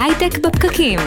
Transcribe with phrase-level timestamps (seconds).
[0.00, 0.98] הייטק בפקקים.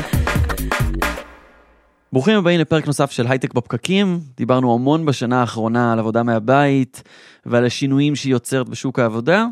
[2.14, 4.20] ברוכים הבאים לפרק נוסף של הייטק בפקקים.
[4.38, 7.04] דיברנו המון בשנה האחרונה על עבודה מהבית
[7.46, 9.46] ועל השינויים שהיא יוצרת בשוק העבודה.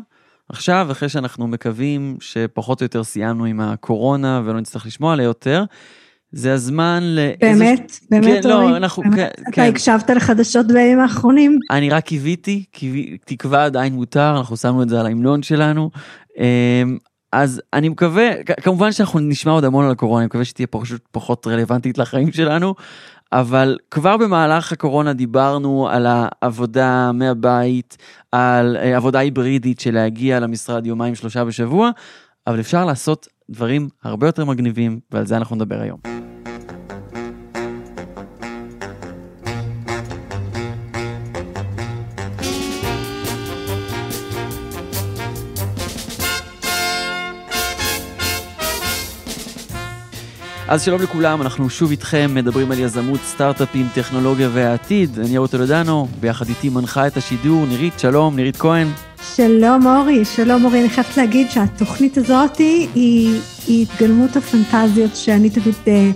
[0.48, 5.64] עכשיו, אחרי שאנחנו מקווים שפחות או יותר סיימנו עם הקורונה ולא נצטרך לשמוע עליה יותר,
[6.32, 7.18] זה הזמן ל...
[7.40, 7.98] באמת?
[8.10, 8.70] באמת, כן, אורי?
[8.70, 9.02] לא, אנחנו...
[9.02, 9.14] באמת?
[9.16, 9.62] כן, אתה כן.
[9.62, 11.58] הקשבת לחדשות בימים האחרונים?
[11.70, 15.90] אני רק קיוויתי, קיווי- תקווה עדיין מותר, אנחנו שמנו את זה על ההמנון שלנו.
[17.32, 21.46] אז אני מקווה, כמובן שאנחנו נשמע עוד המון על הקורונה, אני מקווה שתהיה פשוט פחות
[21.46, 22.74] רלוונטית לחיים שלנו,
[23.32, 27.96] אבל כבר במהלך הקורונה דיברנו על העבודה מהבית,
[28.32, 31.90] על אה, עבודה היברידית של להגיע למשרד יומיים שלושה בשבוע,
[32.46, 36.17] אבל אפשר לעשות דברים הרבה יותר מגניבים, ועל זה אנחנו נדבר היום.
[50.68, 55.18] אז שלום לכולם, אנחנו שוב איתכם, מדברים על יזמות, סטארט-אפים, טכנולוגיה והעתיד.
[55.18, 58.88] אני יאיר טולדנו, ביחד איתי מנחה את השידור, נירית, שלום, נירית כהן.
[59.36, 62.88] שלום אורי, שלום אורי, אני חייבת להגיד שהתוכנית הזאת היא,
[63.66, 66.10] היא התגלמות הפנטזיות שאני תמיד אה,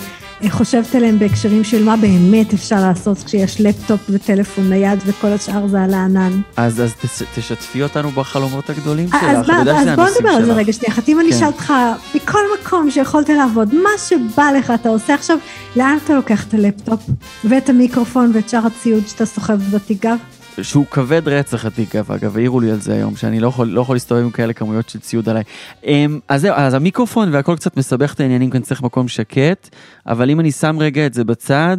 [0.50, 5.82] חושבת עליהן בהקשרים של מה באמת אפשר לעשות כשיש לפטופ וטלפון נייד וכל השאר זה
[5.82, 6.40] על הענן.
[6.56, 10.44] אז, אז תש, תשתפי אותנו בחלומות הגדולים שלך, אז, מה, אני אז בוא נדבר על
[10.44, 10.52] זה.
[10.52, 11.36] רגע שנייה, אם אני כן.
[11.36, 11.72] אשאל אותך,
[12.14, 15.38] מכל מקום שיכולת לעבוד, מה שבא לך אתה עושה עכשיו,
[15.76, 17.00] לאן אתה לוקח את הלפטופ
[17.44, 20.16] ואת המיקרופון ואת שאר הציוד שאתה סוחב בתיק גב?
[20.62, 23.96] שהוא כבד רצח התיק, אגב, העירו לי על זה היום, שאני לא יכול, לא יכול
[23.96, 25.42] להסתובב עם כאלה כמויות של ציוד עליי.
[25.84, 29.68] אמ, אז זהו, אז המיקרופון והכל קצת מסבך את העניינים, כי אני צריך מקום שקט,
[30.06, 31.76] אבל אם אני שם רגע את זה בצד,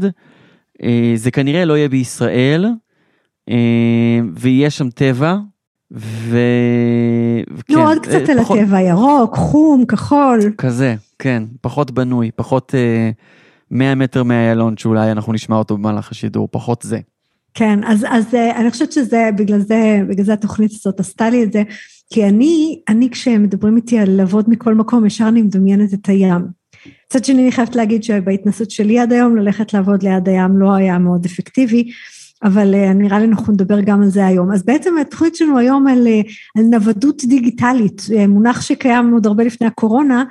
[0.84, 2.66] אה, זה כנראה לא יהיה בישראל,
[3.50, 3.56] אה,
[4.36, 5.36] ויהיה שם טבע,
[5.92, 6.38] ו...
[7.70, 10.40] נו, עוד קצת אה, על פחות- הטבע, ירוק, חום, כחול.
[10.58, 13.10] כזה, כן, פחות בנוי, פחות אה,
[13.72, 17.00] 100 מטר מאיילון, שאולי אנחנו נשמע אותו במהלך השידור, פחות זה.
[17.54, 21.44] כן, אז, אז אה, אני חושבת שזה, בגלל זה, בגלל זה התוכנית הזאת עשתה לי
[21.44, 21.64] את זה,
[22.14, 26.42] כי אני, אני כשמדברים איתי על לעבוד מכל מקום, ישר אני מדמיינת את הים.
[27.08, 30.98] מצד שני, אני חייבת להגיד שבהתנסות שלי עד היום, ללכת לעבוד ליד הים לא היה
[30.98, 31.90] מאוד אפקטיבי,
[32.44, 34.52] אבל אה, נראה לי אנחנו נדבר גם על זה היום.
[34.52, 36.22] אז בעצם התוכנית שלנו היום על, אה,
[36.58, 40.24] על נוודות דיגיטלית, מונח שקיים עוד הרבה לפני הקורונה,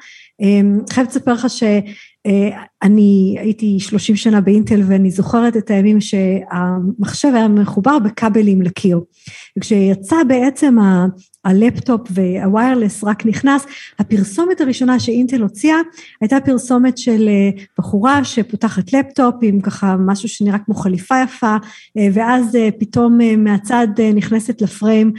[0.91, 1.63] חייבת לספר לך ש...
[2.83, 9.01] אני הייתי 30 שנה באינטל ואני זוכרת את הימים שהמחשב היה מחובר בכבלים לקיר.
[9.57, 11.07] וכשיצא בעצם ה-
[11.45, 13.67] הלפטופ והוויירלס רק נכנס,
[13.99, 15.77] הפרסומת הראשונה שאינטל הוציאה
[16.21, 21.57] הייתה פרסומת של אה, בחורה שפותחת לפטופ עם ככה משהו שנראה כמו חליפה יפה,
[21.99, 25.13] אה, ואז אה, פתאום מהצד נכנסת לפריים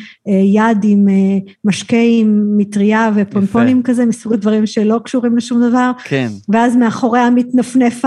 [0.53, 1.07] יד עם
[1.65, 5.91] משקה עם מטריה ופונפונים כזה, מסוג הדברים שלא קשורים לשום דבר.
[6.03, 8.01] כן, ואז מאחוריה מתנפנף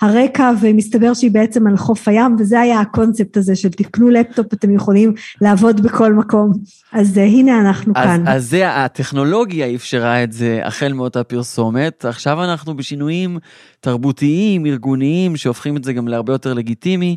[0.00, 4.74] הרקע ומסתבר שהיא בעצם על חוף הים וזה היה הקונספט הזה של תקנו לפטופ אתם
[4.74, 6.52] יכולים לעבוד בכל מקום
[6.92, 8.28] אז uh, הנה אנחנו אז, כאן.
[8.28, 13.38] אז זה, הטכנולוגיה אפשרה את זה החל מאותה פרסומת, עכשיו אנחנו בשינויים
[13.80, 17.16] תרבותיים, ארגוניים, שהופכים את זה גם להרבה יותר לגיטימי.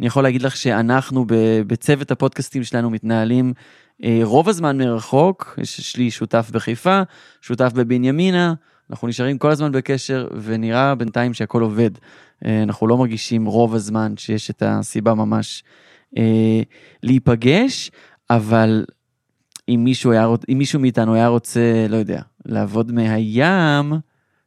[0.00, 1.24] אני יכול להגיד לך שאנחנו
[1.66, 3.52] בצוות הפודקאסטים שלנו מתנהלים
[4.04, 7.02] אה, רוב הזמן מרחוק, יש לי שותף בחיפה,
[7.40, 8.54] שותף בבנימינה,
[8.90, 11.90] אנחנו נשארים כל הזמן בקשר ונראה בינתיים שהכל עובד.
[12.44, 15.64] אה, אנחנו לא מרגישים רוב הזמן שיש את הסיבה ממש
[16.18, 16.62] אה,
[17.02, 17.90] להיפגש,
[18.30, 18.84] אבל
[19.68, 23.92] אם מישהו, היה, אם מישהו מאיתנו היה רוצה, לא יודע, לעבוד מהים,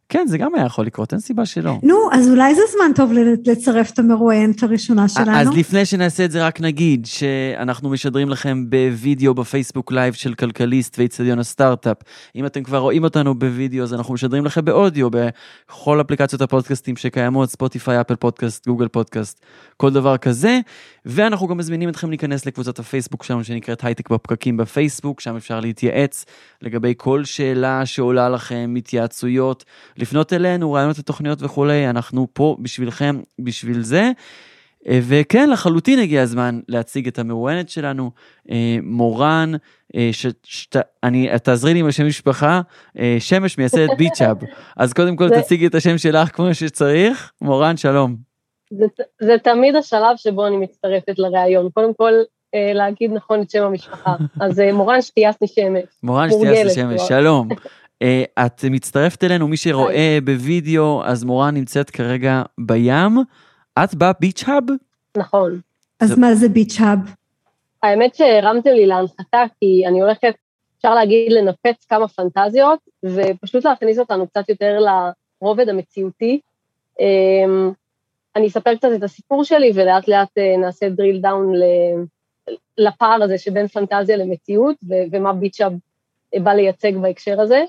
[0.09, 1.73] כן, זה גם היה יכול לקרות, אין סיבה שלא.
[1.83, 3.11] נו אז אולי זה זמן טוב
[3.45, 5.31] לצרף את המרואיינת הראשונה שלנו.
[5.31, 10.99] אז לפני שנעשה את זה רק נגיד שאנחנו משדרים לכם בווידאו בפייסבוק לייב של כלכליסט
[10.99, 11.97] ואצטדיון הסטארט-אפ.
[12.35, 17.49] אם אתם כבר רואים אותנו בווידאו אז אנחנו משדרים לכם באודיו בכל אפליקציות הפודקאסטים שקיימות,
[17.49, 19.45] ספוטיפיי, אפל פודקאסט, גוגל פודקאסט,
[19.77, 20.59] כל דבר כזה.
[21.05, 26.25] ואנחנו גם מזמינים אתכם להיכנס לקבוצת הפייסבוק שלנו שנקראת הייטק בפקקים בפייסבוק, שם אפשר להתייעץ
[26.61, 29.65] לגבי כל שאלה שעולה לכם, התייעצויות,
[29.97, 34.11] לפנות אלינו, רעיונות לתוכניות וכולי, אנחנו פה בשבילכם, בשביל זה.
[34.87, 38.11] אה, וכן, לחלוטין הגיע הזמן להציג את המרואיינת שלנו,
[38.51, 39.51] אה, מורן,
[39.95, 42.61] אה, ש, שת, אני, תעזרי לי עם השם משפחה,
[43.19, 44.37] שמש מייסדת ביצ'אב.
[44.77, 47.31] אז קודם כל זה- תציגי את השם שלך כמו שצריך.
[47.41, 48.15] מורן, שלום.
[48.71, 48.85] זה,
[49.21, 51.69] זה תמיד השלב שבו אני מצטרפת לראיון.
[51.73, 52.13] קודם כל,
[52.73, 54.15] להגיד נכון את שם המשפחה.
[54.41, 55.83] אז מורן שטיאסני שמש.
[56.03, 56.29] מורן
[56.65, 57.07] לשמש, כבר.
[57.07, 57.47] שלום.
[58.01, 63.17] אה, את מצטרפת אלינו, מי שרואה בווידאו, אז מורן נמצאת כרגע בים.
[63.83, 64.63] את בביץ' האב?
[65.17, 65.59] נכון.
[65.99, 66.99] אז מה זה ביץ' האב?
[67.83, 70.33] האמת שהרמתם לי להנחתה, כי אני הולכת
[70.77, 74.79] אפשר להגיד לנפץ כמה פנטזיות, ופשוט להכניס אותנו קצת יותר
[75.41, 76.39] לרובד המציאותי.
[76.99, 77.71] אמ,
[78.35, 81.57] אני אספר קצת את הסיפור שלי, ולאט לאט אה, נעשה drill down
[82.77, 84.75] לפער הזה שבין פנטזיה למציאות,
[85.11, 85.73] ומה ביטשאב
[86.43, 87.63] בא לייצג בהקשר הזה.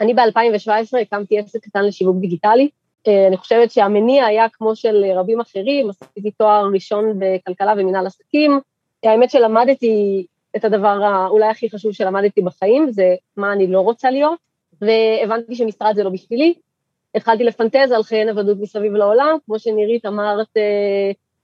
[0.00, 2.68] אני ב-2017 הקמתי עסק קטן לשיווק דיגיטלי.
[3.08, 8.60] אה, אני חושבת שהמניע היה כמו של רבים אחרים, עשיתי תואר ראשון בכלכלה ומנהל עסקים.
[9.04, 10.26] האמת שלמדתי
[10.56, 14.38] את הדבר אולי הכי חשוב שלמדתי בחיים, זה מה אני לא רוצה להיות,
[14.80, 16.54] והבנתי שמשרד זה לא בשבילי.
[17.14, 20.62] התחלתי לפנטז על חיי נוודות מסביב לעולם, כמו שנירית אמרת, אה,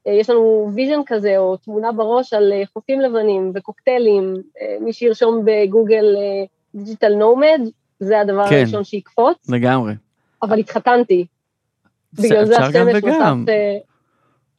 [0.07, 4.35] אה, יש לנו vision כזה, או תמונה בראש על חופים לבנים וקוקטיילים,
[4.81, 6.17] מי שירשום בגוגל
[6.75, 7.61] digital nomad,
[8.01, 9.51] זה הדבר כן, הראשון שיקפוץ.
[9.51, 9.93] לגמרי.
[10.43, 11.27] אבל התחתנתי.
[12.13, 13.53] בגלל זה השמש נוסף...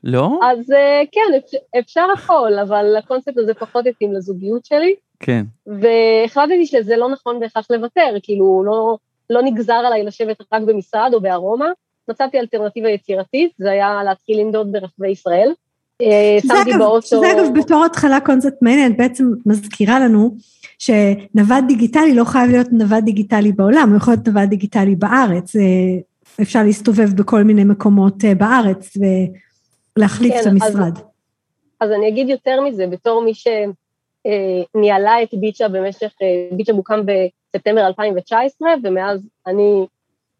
[0.03, 0.39] לא?
[0.43, 4.95] אז אה, כן, אפשר הכל, אבל הקונספט הזה פחות יתאים לזוגיות שלי.
[5.19, 5.43] כן.
[5.67, 8.97] והחלטתי שזה לא נכון בהכרח לוותר, כאילו לא,
[9.29, 11.71] לא נגזר עליי לשבת רק במשרד או בארומה.
[12.09, 15.51] מצאתי אלטרנטיבה יצירתית, זה היה להתחיל לנדוד ברחבי ישראל.
[16.01, 20.35] אה, שזה אגב, שזה אגב בתור התחלה קונספט מעניין, בעצם מזכירה לנו
[20.79, 25.61] שנווד דיגיטלי לא חייב להיות נווד דיגיטלי בעולם, הוא יכול להיות נווד דיגיטלי בארץ, אה,
[26.41, 28.97] אפשר להסתובב בכל מיני מקומות בארץ
[29.97, 30.97] ולהחליף כן, את המשרד.
[30.97, 31.03] אז,
[31.81, 37.87] אז אני אגיד יותר מזה, בתור מי שניהלה את ביצ'ה במשך, אה, ביצ'ה מוקם בספטמבר
[37.87, 39.85] 2019, ומאז אני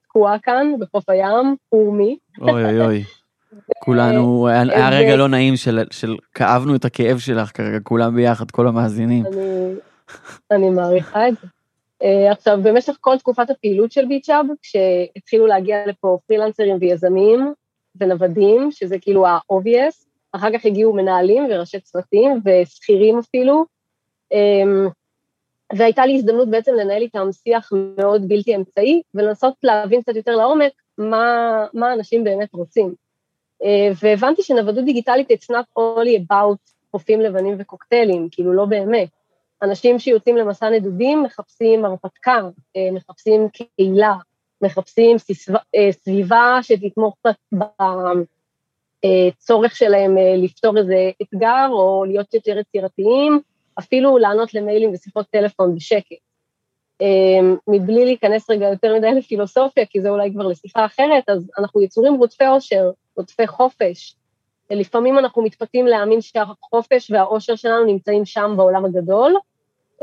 [0.04, 2.18] תקועה כאן בחוף הים, קורמי.
[2.42, 3.04] אוי אוי אוי.
[3.80, 8.68] כולנו, היה רגע לא נעים של, של כאבנו את הכאב שלך כרגע, כולם ביחד, כל
[8.68, 9.26] המאזינים.
[9.26, 9.74] אני,
[10.52, 11.48] אני מעריכה את זה.
[12.04, 17.54] Uh, עכשיו, במשך כל תקופת הפעילות של ביטשאב, כשהתחילו להגיע לפה פרילנסרים ויזמים
[18.02, 23.66] ונוודים, שזה כאילו ה-obvious, אחר כך הגיעו מנהלים וראשי צוותים ושכירים אפילו,
[24.34, 24.90] um,
[25.78, 30.72] והייתה לי הזדמנות בעצם לנהל איתם שיח מאוד בלתי אמצעי, ולנסות להבין קצת יותר לעומק
[30.98, 33.07] מה, מה אנשים באמת רוצים.
[33.64, 33.68] Uh,
[34.04, 39.10] והבנתי שנוודות דיגיטלית it's not only about חופים לבנים וקוקטיילים, כאילו לא באמת.
[39.64, 42.42] אנשים שיוצאים למסע נדודים מחפשים הרפתקה,
[42.78, 44.16] אה, מחפשים קהילה,
[44.62, 45.18] מחפשים
[45.76, 47.18] אה, סביבה שתתמוך
[49.06, 53.40] בצורך שלהם אה, לפתור איזה אתגר או להיות יותר יצירתיים,
[53.80, 56.18] אפילו לענות למיילים ושיחות טלפון בשקט.
[57.68, 62.14] מבלי להיכנס רגע יותר מדי לפילוסופיה, כי זה אולי כבר לשיחה אחרת, אז אנחנו יצורים
[62.14, 64.16] רודפי עושר, רודפי חופש.
[64.72, 69.36] לפעמים אנחנו מתפתים להאמין שהחופש והאושר שלנו נמצאים שם בעולם הגדול,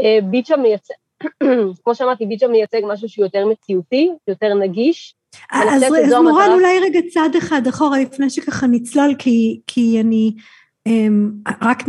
[0.01, 0.95] אה, ביצ'ה מייצג,
[1.85, 5.15] כמו שאמרתי, ביצ'ה מייצג משהו שהוא יותר מציאותי, יותר נגיש.
[5.53, 10.33] אז, אז מורן, אולי רגע צעד אחד אחורה לפני שככה נצלול, כי, כי אני
[11.63, 11.85] רק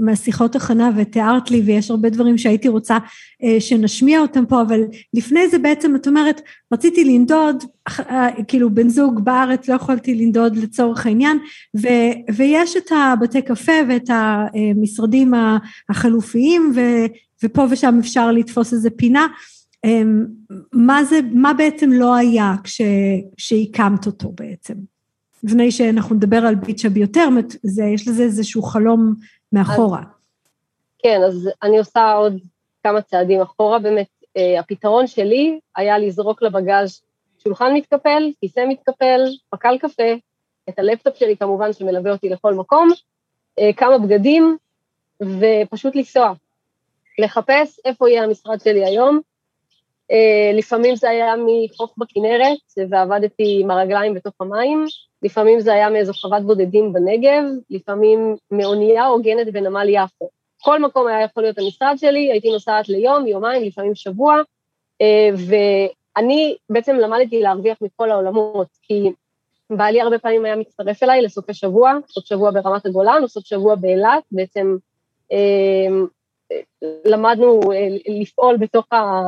[0.00, 2.98] מהשיחות הכנה ותיארת לי ויש הרבה דברים שהייתי רוצה
[3.44, 4.80] אה, שנשמיע אותם פה אבל
[5.14, 6.40] לפני זה בעצם את אומרת
[6.72, 11.38] רציתי לנדוד אה, כאילו בן זוג בארץ לא יכולתי לנדוד לצורך העניין
[11.76, 11.88] ו,
[12.36, 15.32] ויש את הבתי קפה ואת המשרדים
[15.88, 16.80] החלופיים ו,
[17.44, 19.26] ופה ושם אפשר לתפוס איזה פינה.
[19.84, 20.24] אמ,
[20.72, 22.54] מה זה מה בעצם לא היה
[23.36, 24.74] כשהקמת אותו בעצם
[25.44, 27.28] לפני שאנחנו נדבר על ביצ'אב יותר,
[27.62, 29.14] זה, יש לזה איזשהו חלום
[29.52, 30.02] מאחורה.
[30.98, 32.38] כן, אז אני עושה עוד
[32.82, 34.06] כמה צעדים אחורה, באמת,
[34.36, 37.00] אה, הפתרון שלי היה לזרוק לבגז
[37.44, 40.12] שולחן מתקפל, כיסא מתקפל, פקל קפה,
[40.68, 42.88] את הלפטופ שלי כמובן שמלווה אותי לכל מקום,
[43.58, 44.56] אה, כמה בגדים,
[45.22, 46.32] ופשוט לנסוע.
[47.18, 49.20] לחפש איפה יהיה המשרד שלי היום,
[50.10, 54.84] אה, לפעמים זה היה מחוף בכנרת, ועבדתי עם הרגליים בתוך המים,
[55.22, 60.30] לפעמים זה היה מאיזו חוות בודדים בנגב, לפעמים מאונייה הוגנת בנמל יפו.
[60.62, 64.40] כל מקום היה יכול להיות המשרד שלי, הייתי נוסעת ליום, יומיים, לפעמים שבוע,
[65.00, 69.12] אה, ואני בעצם למדתי להרוויח מכל העולמות, כי
[69.70, 73.74] בעלי הרבה פעמים היה מצטרף אליי לסופי שבוע, סוף שבוע ברמת הגולן או סוף שבוע
[73.74, 74.76] באילת, בעצם
[75.32, 76.58] אה,
[77.04, 77.88] למדנו אה,
[78.20, 79.22] לפעול בתוך, ה,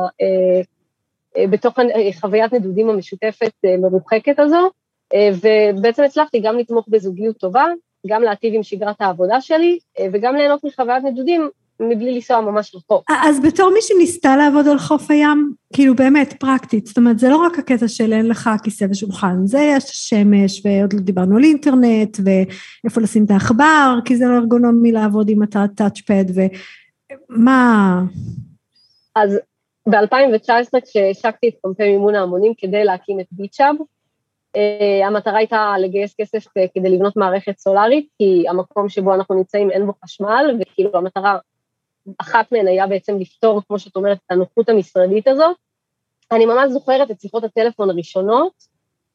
[1.49, 1.79] בתוך
[2.19, 4.69] חוויית נדודים המשותפת מרוחקת הזו,
[5.15, 7.65] ובעצם הצלחתי גם לתמוך בזוגיות טובה,
[8.07, 9.79] גם להטיב עם שגרת העבודה שלי,
[10.13, 11.49] וגם ליהנות מחוויית נדודים
[11.81, 13.03] מבלי לנסוע ממש רחוק.
[13.25, 17.37] אז בתור מי שניסתה לעבוד על חוף הים, כאילו באמת פרקטית, זאת אומרת זה לא
[17.37, 22.17] רק הקטע של אין לך כיסא ושולחן, זה יש שמש ועוד לא דיברנו על אינטרנט
[22.25, 26.25] ואיפה לשים את העכבר, כי זה לא ארגונומי לעבוד עם הטאצ'פד
[27.29, 28.01] מה...
[29.15, 29.39] אז
[29.89, 33.83] ב-2019 כשהשקתי את קמפיין מימון ההמונים כדי להקים את ביטשאב, uh,
[35.05, 39.85] המטרה הייתה לגייס כסף uh, כדי לבנות מערכת סולארית, כי המקום שבו אנחנו נמצאים אין
[39.85, 41.37] בו חשמל, וכאילו המטרה
[42.17, 45.55] אחת מהן היה בעצם לפתור, כמו שאת אומרת, את הנוחות המשרדית הזאת.
[46.31, 48.53] אני ממש זוכרת את שיחות הטלפון הראשונות,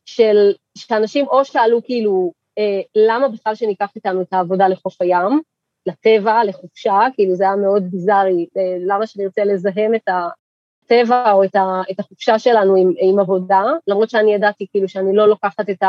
[0.07, 5.41] של, שאנשים או שאלו כאילו, אה, למה בכלל שניקח איתנו את העבודה לחוף הים,
[5.87, 10.09] לטבע, לחופשה, כאילו זה היה מאוד ביזארי, אה, למה שנרצה לזהם את
[10.87, 15.17] הטבע או את, ה, את החופשה שלנו עם, עם עבודה, למרות שאני ידעתי כאילו שאני
[15.17, 15.83] לא לוקחת את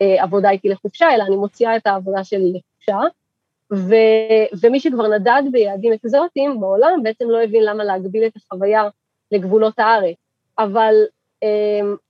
[0.00, 3.08] העבודה איתי לחופשה, אלא אני מוציאה את העבודה שלי לחופשה.
[3.72, 3.94] ו,
[4.62, 8.88] ומי שכבר נדד ביעדים אקזוטיים בעולם בעצם לא הבין למה להגביל את החוויה
[9.32, 10.16] לגבולות הארץ.
[10.58, 10.94] אבל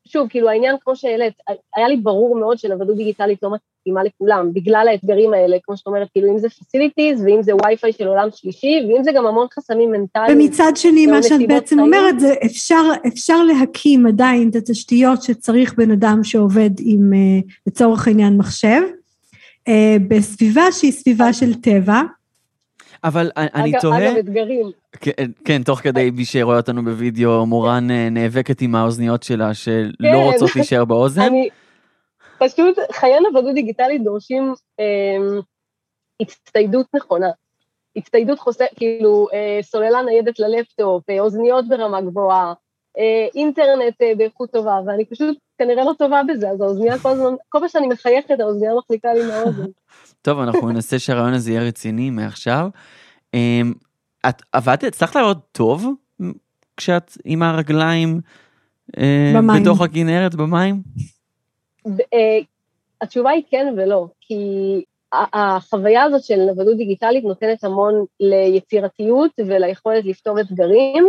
[0.08, 1.34] שוב, כאילו העניין כמו שהעלית,
[1.76, 6.08] היה לי ברור מאוד שנוודות דיגיטלית לא מתאימה לכולם, בגלל האתגרים האלה, כמו שאת אומרת,
[6.12, 9.90] כאילו אם זה פסיליטיז, ואם זה וי-פיי של עולם שלישי, ואם זה גם המון חסמים
[9.90, 10.40] מנטליים.
[10.40, 11.86] ומצד שני, מה שאת בעצם חיים.
[11.94, 17.18] אומרת, זה אפשר, אפשר להקים עדיין את התשתיות שצריך בן אדם שעובד עם, אה,
[17.66, 18.80] לצורך העניין, מחשב,
[19.68, 22.02] אה, בסביבה שהיא סביבה של טבע.
[23.04, 24.11] אבל אני תוהה...
[24.11, 24.71] אגב, אתגרים.
[25.00, 25.12] כן,
[25.44, 30.14] כן, תוך כדי מי שרואה אותנו בווידאו, מורן אה, נאבקת עם האוזניות שלה שלא כן.
[30.14, 31.23] רוצות להישאר באוזן.
[31.23, 31.49] אני,
[32.44, 35.16] פשוט חיי נוודות דיגיטלית דורשים אה,
[36.21, 37.30] הצטיידות נכונה.
[37.97, 42.52] הצטיידות חוסר, כאילו אה, סוללה ניידת ללפטופ, אה, אוזניות ברמה גבוהה,
[43.35, 47.69] אינטרנט באיכות טובה, ואני פשוט כנראה לא טובה בזה, אז האוזנייה כל הזמן, כל פעם
[47.69, 49.66] שאני מחייכת, האוזנייה מחזיקה לי מהאוזן.
[50.23, 52.69] טוב, אנחנו ננסה שהרעיון הזה יהיה רציני מעכשיו.
[53.35, 53.73] אמ,
[54.28, 55.87] את עבדת, הצלחת לעבוד טוב
[56.76, 58.21] כשאת עם הרגליים
[58.99, 59.62] אה, במים.
[59.62, 60.83] בתוך הכנרת במים?
[61.88, 62.38] אה,
[63.00, 64.35] התשובה היא כן ולא, כי
[65.12, 71.04] החוויה הזאת של נוודות דיגיטלית נותנת המון ליצירתיות וליכולת לפתור אתגרים,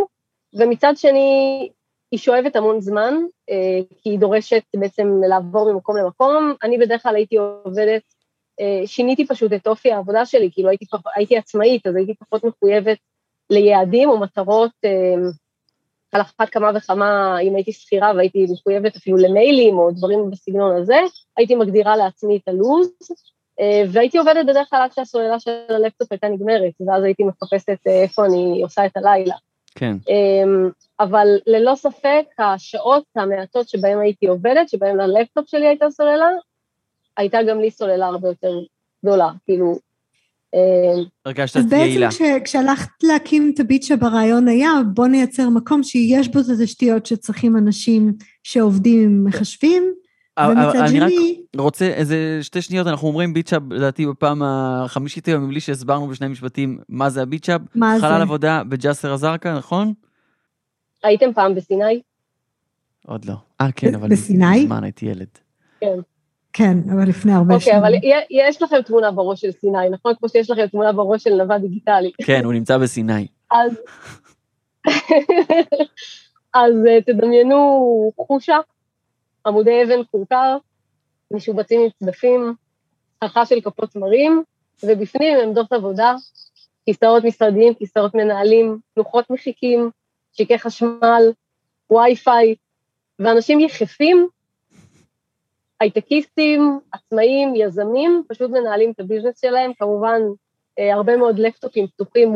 [0.54, 1.70] ומצד שני
[2.14, 3.14] היא שואבת המון זמן,
[3.50, 6.54] אה, כי היא דורשת בעצם לעבור ממקום למקום.
[6.64, 8.02] אני בדרך כלל הייתי עובדת,
[8.86, 12.98] שיניתי פשוט את אופי העבודה שלי, כאילו הייתי, הייתי עצמאית, אז הייתי פחות מחויבת
[13.50, 15.30] ליעדים או מטרות, אה,
[16.12, 20.98] על אחת כמה וכמה, אם הייתי שכירה והייתי מחויבת אפילו למיילים או דברים בסגנון הזה,
[21.38, 22.90] הייתי מגדירה לעצמי את הלו"ז,
[23.60, 28.02] אה, והייתי עובדת בדרך כלל עד שהסוללה של הלפטופ הייתה נגמרת, ואז הייתי מחפשת אה,
[28.02, 29.36] איפה אני עושה את הלילה.
[29.76, 29.98] כן.
[31.00, 36.30] אבל ללא ספק, השעות המעטות שבהן הייתי עובדת, שבהן הלפטופ שלי הייתה סוללה,
[37.18, 38.54] הייתה גם לי סוללה הרבה יותר
[39.06, 39.80] גדולה, כאילו,
[41.26, 42.08] הרגשת אז יעילה.
[42.08, 46.46] אז בעצם כשהלכת להקים את ה BeachHub הרעיון היה, בוא נייצר מקום שיש בו את
[46.60, 48.14] התשתיות שצריכים אנשים
[48.44, 49.94] שעובדים עם מחשבים,
[50.40, 51.02] ומצד שני...
[51.02, 56.08] אני רק רוצה איזה שתי שניות, אנחנו אומרים ביצ'אפ, לדעתי בפעם החמישית היום, מבלי שהסברנו
[56.08, 57.62] בשני משפטים מה זה הביצ'אפ.
[57.76, 58.02] מה זה?
[58.02, 59.94] חלל עבודה בג'סר א-זרקא, נכון?
[61.04, 62.02] הייתם פעם בסיני?
[63.08, 63.34] עוד לא.
[63.62, 64.10] אה, כן, אבל...
[64.10, 64.64] בסיני?
[64.64, 65.28] מזמן הייתי ילד.
[65.80, 66.00] כן.
[66.54, 67.76] כן, אבל לפני הרבה שנים.
[67.76, 70.14] אוקיי, אבל יש לכם תמונה בראש של סיני, נכון?
[70.20, 72.12] כמו שיש לכם תמונה בראש של נווה דיגיטלי.
[72.26, 73.28] כן, הוא נמצא בסיני.
[73.52, 73.72] אז...
[76.54, 78.58] אז אה, תדמיינו חושה,
[79.46, 80.58] עמודי אבן כורכר,
[81.32, 82.54] משובצים עם צדפים,
[83.24, 84.44] חכה של כפות תמרים,
[84.84, 86.16] ובפנים עמדות עבודה,
[86.86, 89.90] כיסאות משרדיים, כיסאות מנהלים, לוחות מחיקים,
[90.34, 91.32] שקי חשמל,
[91.92, 92.56] וי-פיי,
[93.20, 94.28] ואנשים יחפים
[95.80, 100.22] הייטקיסטים, עצמאים, יזמים, פשוט מנהלים את הביזנס שלהם, כמובן
[100.80, 102.30] אה, הרבה מאוד לפטופים פתוחים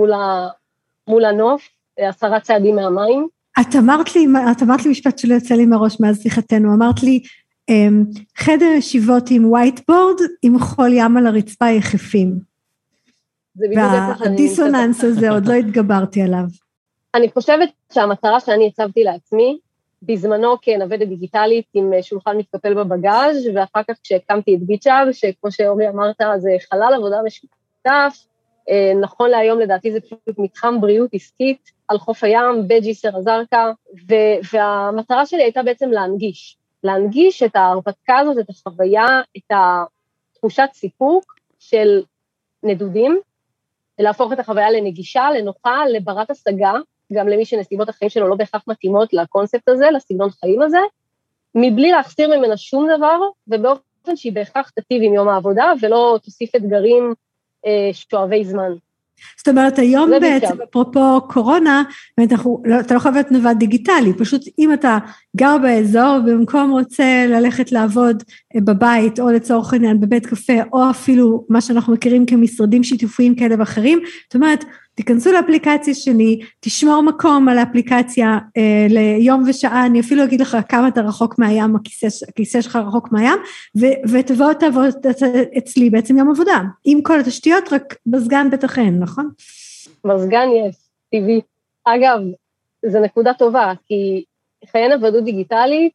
[1.08, 3.28] מול הנוף, אה, עשרה צעדים מהמים.
[3.62, 7.22] את אמרת לי, את אמרת לי משפט שלא יוצא לי מהראש מאז שיחתנו, אמרת לי,
[7.70, 8.04] אמ,
[8.38, 12.40] חדר ישיבות עם וייטבורד, עם חול ים על הרצפה יחפים.
[13.76, 16.46] והדיסוננס הזה, עוד לא התגברתי עליו.
[17.16, 19.58] אני חושבת שהמטרה שאני הצבתי לעצמי,
[20.02, 25.90] בזמנו כנוודת דיגיטלית עם אה, שולחן מתקפל בבגאז' ואחר כך כשהקמתי את ביצ'אב, שכמו שאורי
[25.90, 28.26] אמרת זה חלל עבודה משותף,
[29.02, 33.72] נכון להיום לדעתי זה פשוט מתחם בריאות עסקית על חוף הים בג'יסר א-זרקא,
[34.54, 39.52] והמטרה שלי הייתה בעצם להנגיש, להנגיש את ההרפתקה הזאת, את החוויה, את
[40.36, 42.04] התחושת סיפוק של
[42.64, 43.20] נדודים,
[44.00, 46.74] להפוך את החוויה לנגישה, לנוחה, לברת השגה,
[47.14, 50.78] גם למי שנסיבות החיים שלו לא בהכרח מתאימות לקונספט הזה, לסגנון חיים הזה,
[51.56, 57.04] מבלי להחסיר ממנה שום דבר, ובאופן שהיא בהכרח תטיב עם יום העבודה ולא תוסיף אתגרים
[57.04, 57.27] אה,
[57.94, 58.72] שואבי זמן.
[59.38, 61.84] זאת אומרת, היום בעצם, אפרופו קורונה,
[62.18, 64.98] באמת אנחנו, לא, אתה לא חייב להיות נווד דיגיטלי, פשוט אם אתה
[65.38, 68.24] גר באזור ובמקום רוצה ללכת לעבוד
[68.56, 73.56] אה, בבית, או לצורך העניין בבית קפה, או אפילו מה שאנחנו מכירים כמשרדים שיתופיים כאלה
[73.60, 74.66] ואחרים, זאת אומרת,
[74.98, 80.88] תיכנסו לאפליקציה שלי, תשמור מקום על האפליקציה אה, ליום ושעה, אני אפילו אגיד לך כמה
[80.88, 81.75] אתה רחוק מהים,
[82.30, 83.39] הכיסא, שלך רחוק מהים,
[83.77, 84.94] ו, ותבוא תעבוד
[85.58, 89.30] אצלי בעצם יום עבודה, עם כל התשתיות, רק מזגן בטח אין, נכון?
[90.06, 90.75] מזגן יש.
[91.12, 91.42] טבעי.
[91.84, 92.20] אגב,
[92.86, 94.24] זו נקודה טובה, כי
[94.72, 95.94] חיי נוודות דיגיטלית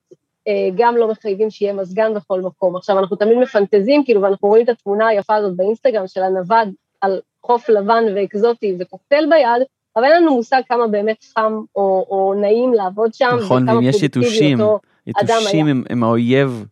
[0.48, 2.76] אה, גם לא מחייבים שיהיה מזגן בכל מקום.
[2.76, 6.68] עכשיו, אנחנו תמיד מפנטזים, כאילו, ואנחנו רואים את התמונה היפה הזאת באינסטגרם של הנווד
[7.00, 12.34] על חוף לבן ואקזוטי וקוקטייל ביד, אבל אין לנו מושג כמה באמת חם או, או
[12.40, 14.58] נעים לעבוד שם, נכון, ואם יש יתושים,
[15.06, 16.64] יתושים הם, הם האויב.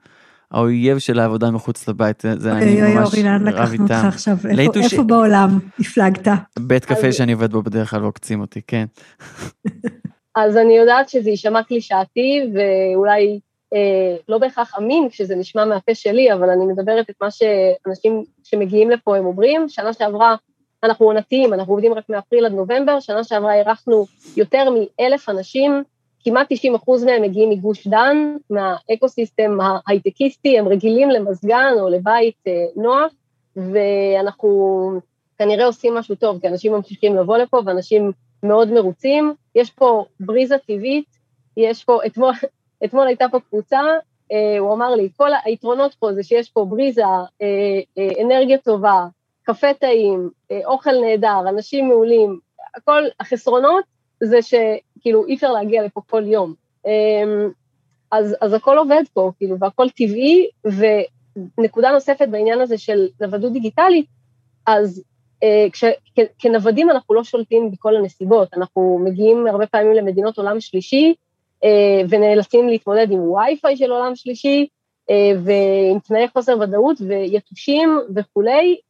[0.51, 3.27] האויב של העבודה מחוץ לבית, זה אני ממש רב איתם.
[3.27, 4.37] לאן לקחנו אותך עכשיו?
[4.83, 6.29] איפה בעולם הפלגת?
[6.59, 8.85] בית קפה שאני עובד בו בדרך כלל ועוקצים אותי, כן.
[10.37, 13.41] אז אני יודעת שזה יישמע קלישאתי, ואולי
[13.75, 18.91] אה, לא בהכרח אמין כשזה נשמע מהפה שלי, אבל אני מדברת את מה שאנשים שמגיעים
[18.91, 19.69] לפה הם אומרים.
[19.69, 20.37] שנה שעברה
[20.85, 24.07] אנחנו עונתיים, אנחנו עובדים רק מאפריל עד נובמבר, שנה שעברה אירחנו
[24.37, 25.83] יותר מאלף אנשים,
[26.25, 32.53] כמעט 90 אחוז מהם מגיעים מגוש דן, מהאקוסיסטם ההייטקיסטי, הם רגילים למזגן או לבית אה,
[32.77, 33.13] נוח,
[33.57, 34.91] ואנחנו
[35.39, 39.35] כנראה עושים משהו טוב, כי אנשים ממשיכים לבוא לפה ואנשים מאוד מרוצים.
[39.55, 41.07] יש פה בריזה טבעית,
[41.57, 42.33] יש פה, אתמול,
[42.85, 43.81] אתמול הייתה פה קבוצה,
[44.33, 47.03] אה, הוא אמר לי, כל היתרונות פה זה שיש פה בריזה,
[47.43, 49.07] אה, אנרגיה טובה,
[49.43, 52.39] קפה טעים, אה, אוכל נהדר, אנשים מעולים,
[52.75, 53.85] הכל, החסרונות
[54.21, 56.55] זה שכאילו אי אפשר להגיע לפה כל יום.
[56.87, 57.47] אה,
[58.13, 60.49] אז, אז הכל עובד פה, כאילו, והכל טבעי,
[61.59, 64.07] ונקודה נוספת בעניין הזה של נוודות דיגיטלית,
[64.67, 65.03] אז
[65.43, 70.61] אה, כש, כ, כנוודים אנחנו לא שולטים בכל הנסיבות, אנחנו מגיעים הרבה פעמים למדינות עולם
[70.61, 71.15] שלישי,
[71.65, 74.67] אה, ונאלצים להתמודד עם וי-פיי של עולם שלישי,
[75.45, 78.81] ועם תנאי חוסר ודאות ויתושים וכולי,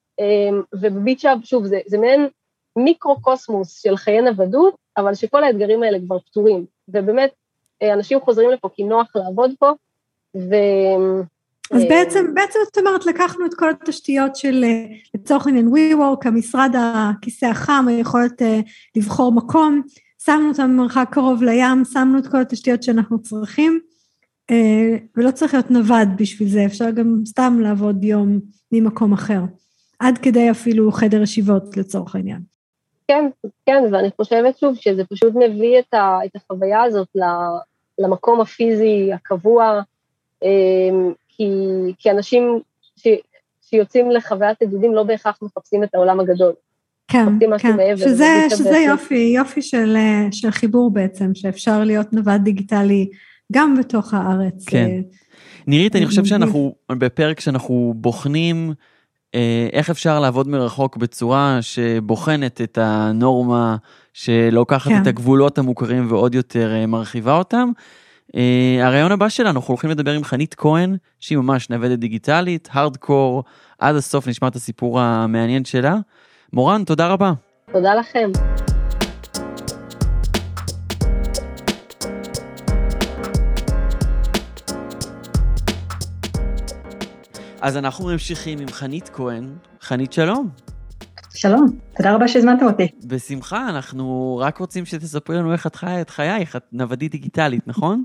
[0.75, 2.29] ובביצ'אב, שוב, זה, זה מעין
[2.76, 7.31] מיקרו-קוסמוס של חיי נוודות, אבל שכל האתגרים האלה כבר פתורים, ובאמת,
[7.83, 9.73] אנשים חוזרים לפה כי נוח לעבוד פה,
[10.37, 10.55] ו...
[11.75, 14.64] אז בעצם, בעצם את אומרת, לקחנו את כל התשתיות של,
[15.14, 18.43] לצורך העניין WeWork, המשרד הכיסא החם, היכולת
[18.97, 19.83] לבחור מקום,
[20.25, 23.81] שמנו אותם במרחק קרוב לים, שמנו את כל התשתיות שאנחנו צריכים,
[24.50, 28.38] אה, ולא צריך להיות נווד בשביל זה, אפשר גם סתם לעבוד יום
[28.73, 29.41] ממקום אחר,
[30.00, 32.41] עד כדי אפילו חדר ישיבות לצורך העניין.
[33.08, 33.25] כן,
[33.67, 37.08] כן, ואני חושבת שוב שזה פשוט מביא את, ה, את החוויה הזאת
[37.99, 39.80] למקום הפיזי הקבוע,
[40.45, 40.49] אה,
[41.28, 41.49] כי,
[41.99, 42.60] כי אנשים
[42.97, 43.08] ש,
[43.63, 46.52] שיוצאים לחוויית עדודים לא בהכרח מחפשים את העולם הגדול.
[47.08, 47.26] כן,
[47.58, 49.97] כן, שזה, שזה יופי, יופי של,
[50.32, 53.08] של חיבור בעצם, שאפשר להיות נווד דיגיטלי
[53.52, 54.69] גם בתוך הארץ.
[54.69, 54.86] כן.
[54.86, 55.00] אה,
[55.67, 58.75] נירית, אני חושב שאנחנו בפרק שאנחנו בוחנים אה,
[59.73, 63.76] איך אפשר לעבוד מרחוק בצורה שבוחנת את הנורמה,
[64.12, 65.02] שלוקחת כן.
[65.02, 67.71] את הגבולות המוכרים ועוד יותר אה, מרחיבה אותם.
[68.82, 73.45] הרעיון הבא שלנו, אנחנו הולכים לדבר עם חנית כהן, שהיא ממש נוודת דיגיטלית, הארדקור,
[73.78, 75.97] עד הסוף נשמע את הסיפור המעניין שלה.
[76.52, 77.32] מורן, תודה רבה.
[77.73, 78.30] תודה לכם.
[87.60, 89.44] אז אנחנו ממשיכים עם חנית כהן.
[89.80, 90.49] חנית, שלום.
[91.34, 92.88] שלום, תודה רבה שהזמנתם אותי.
[93.04, 98.04] בשמחה, אנחנו רק רוצים שתספרי לנו איך את חיה את חייך, את נוודית דיגיטלית, נכון?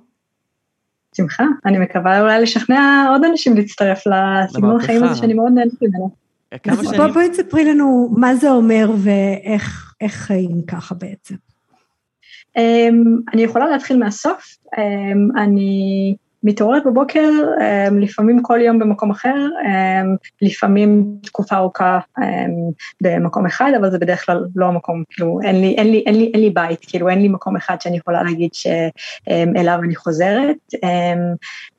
[1.14, 6.10] בשמחה, אני מקווה אולי לשכנע עוד אנשים להצטרף לסגנון החיים הזה שאני מאוד נהנית ממנו.
[6.66, 6.98] שנים...
[6.98, 11.36] בוא, בואי תספרי לנו מה זה אומר ואיך חיים ככה בעצם.
[12.58, 14.58] Um, אני יכולה להתחיל מהסוף.
[14.76, 16.16] Um, אני
[16.46, 17.30] מתעוררת בבוקר,
[17.60, 22.24] um, לפעמים כל יום במקום אחר, um, לפעמים תקופה ארוכה um,
[23.02, 26.32] במקום אחד, אבל זה בדרך כלל לא המקום, כאילו אין לי, אין לי, אין לי,
[26.34, 30.58] אין לי בית, כאילו אין לי מקום אחד שאני יכולה להגיד שאליו אני חוזרת.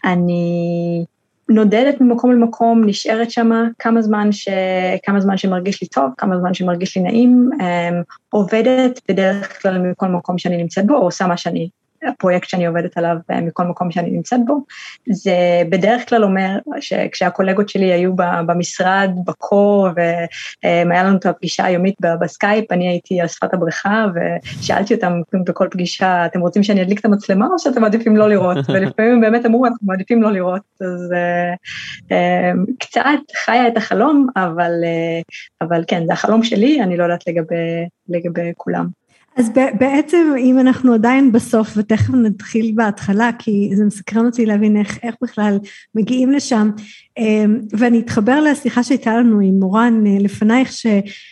[0.05, 1.05] אני
[1.49, 4.49] נודדת ממקום למקום, נשארת שמה כמה זמן, ש...
[5.03, 10.09] כמה זמן שמרגיש לי טוב, כמה זמן שמרגיש לי נעים, אמ, עובדת בדרך כלל מכל
[10.09, 11.69] מקום שאני נמצאת בו, או עושה מה שאני
[12.09, 14.61] הפרויקט שאני עובדת עליו אה, מכל מקום שאני נמצאת בו,
[15.11, 18.13] זה בדרך כלל אומר שכשהקולגות שלי היו
[18.47, 19.89] במשרד, בקור,
[20.65, 26.27] והיה לנו את הפגישה היומית בסקייפ, אני הייתי על שפת הבריכה, ושאלתי אותם בכל פגישה,
[26.27, 28.57] אתם רוצים שאני אדליק את המצלמה או שאתם מעדיפים לא לראות?
[28.75, 31.55] ולפעמים הם באמת אמרו, אנחנו מעדיפים לא לראות, אז אה,
[32.13, 34.73] אה, קצת חיה את החלום, אבל,
[35.61, 39.06] אבל כן, זה החלום שלי, אני לא יודעת לגבי, לגבי כולם.
[39.37, 44.99] אז בעצם אם אנחנו עדיין בסוף ותכף נתחיל בהתחלה כי זה מסקרן אותי להבין איך,
[45.03, 45.59] איך בכלל
[45.95, 46.71] מגיעים לשם
[47.19, 50.87] אמ, ואני אתחבר לשיחה שהייתה לנו עם מורן אה, לפנייך ש,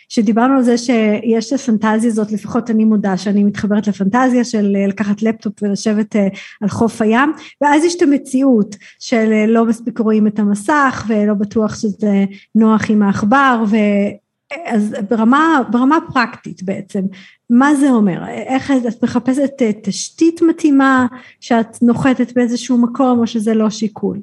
[0.09, 4.87] שדיברנו על זה שיש את הפנטזיה הזאת לפחות אני מודה שאני מתחברת לפנטזיה של אה,
[4.87, 6.29] לקחת לפטופ ולשבת אה,
[6.63, 11.75] על חוף הים ואז יש את המציאות של לא מספיק רואים את המסך ולא בטוח
[11.75, 13.77] שזה נוח עם העכבר ו...
[14.65, 17.01] אז ברמה, ברמה פרקטית בעצם,
[17.51, 18.29] מה זה אומר?
[18.29, 21.07] איך את מחפשת תשתית מתאימה,
[21.41, 24.19] שאת נוחתת באיזשהו מקום, או שזה לא שיקול?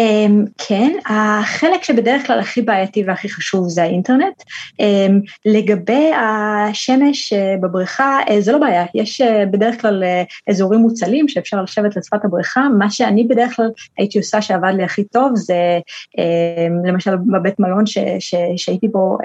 [0.00, 4.42] Um, כן, החלק שבדרך כלל הכי בעייתי והכי חשוב זה האינטרנט.
[4.72, 10.80] Um, לגבי השמש uh, בבריכה, uh, זה לא בעיה, יש uh, בדרך כלל uh, אזורים
[10.80, 15.32] מוצלים שאפשר לשבת לשפת הבריכה, מה שאני בדרך כלל הייתי עושה שעבד לי הכי טוב
[15.34, 15.78] זה
[16.16, 19.18] um, למשל בבית מלון ש, ש, שהייתי בו,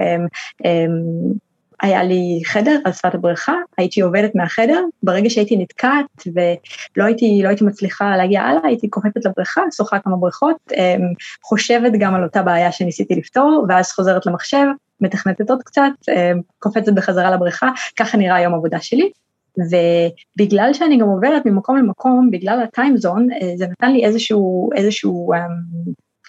[1.82, 7.48] היה לי חדר על שפת הבריכה, הייתי עובדת מהחדר, ברגע שהייתי נתקעת ולא הייתי, לא
[7.48, 11.02] הייתי מצליחה להגיע הלאה, הייתי קופצת לבריכה, שוחה כמה בריכות, אמ,
[11.44, 14.66] חושבת גם על אותה בעיה שניסיתי לפתור, ואז חוזרת למחשב,
[15.02, 19.12] מתכנתת עוד קצת, אמ, קופצת בחזרה לבריכה, ככה נראה יום עבודה שלי.
[19.58, 25.40] ובגלל שאני גם עוברת ממקום למקום, בגלל הטיימזון, אה, זה נתן לי איזשהו, איזשהו אמ,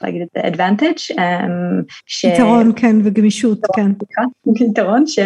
[0.02, 1.14] להגיד את זה, advantage.
[2.06, 2.24] ש...
[2.24, 3.90] יתרון, כן, וגמישות, כן.
[4.70, 5.18] יתרון, ש...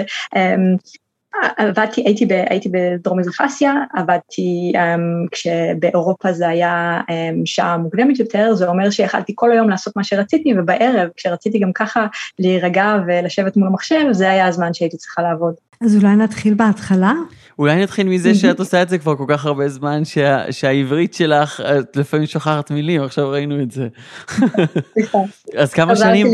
[1.56, 8.18] עבדתי, הייתי, ב, הייתי בדרום מזרח אסיה, עבדתי um, כשבאירופה זה היה um, שעה מוקדמת
[8.18, 12.06] יותר, זה אומר שיכלתי כל היום לעשות מה שרציתי, ובערב, כשרציתי גם ככה
[12.38, 15.54] להירגע ולשבת מול המחשב, זה היה הזמן שהייתי צריכה לעבוד.
[15.80, 17.12] אז אולי נתחיל בהתחלה?
[17.58, 21.60] אולי נתחיל מזה שאת עושה את זה כבר כל כך הרבה זמן, שה, שהעברית שלך,
[21.60, 23.88] את לפעמים שוכחת מילים, עכשיו ראינו את זה.
[25.62, 26.26] אז כמה שנים...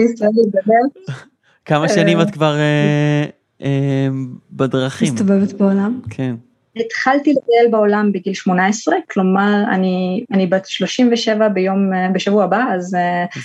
[1.64, 3.24] כמה שנים את כבר אה,
[3.62, 4.08] אה,
[4.52, 5.14] בדרכים?
[5.14, 6.00] מסתובבת בעולם?
[6.10, 6.34] כן.
[6.76, 12.96] התחלתי לטייל בעולם בגיל 18, כלומר אני, אני בת 37 ביום, אה, בשבוע הבא, אז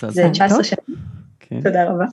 [0.10, 0.98] זה 19 שנים.
[1.50, 1.62] כן.
[1.62, 2.06] תודה רבה.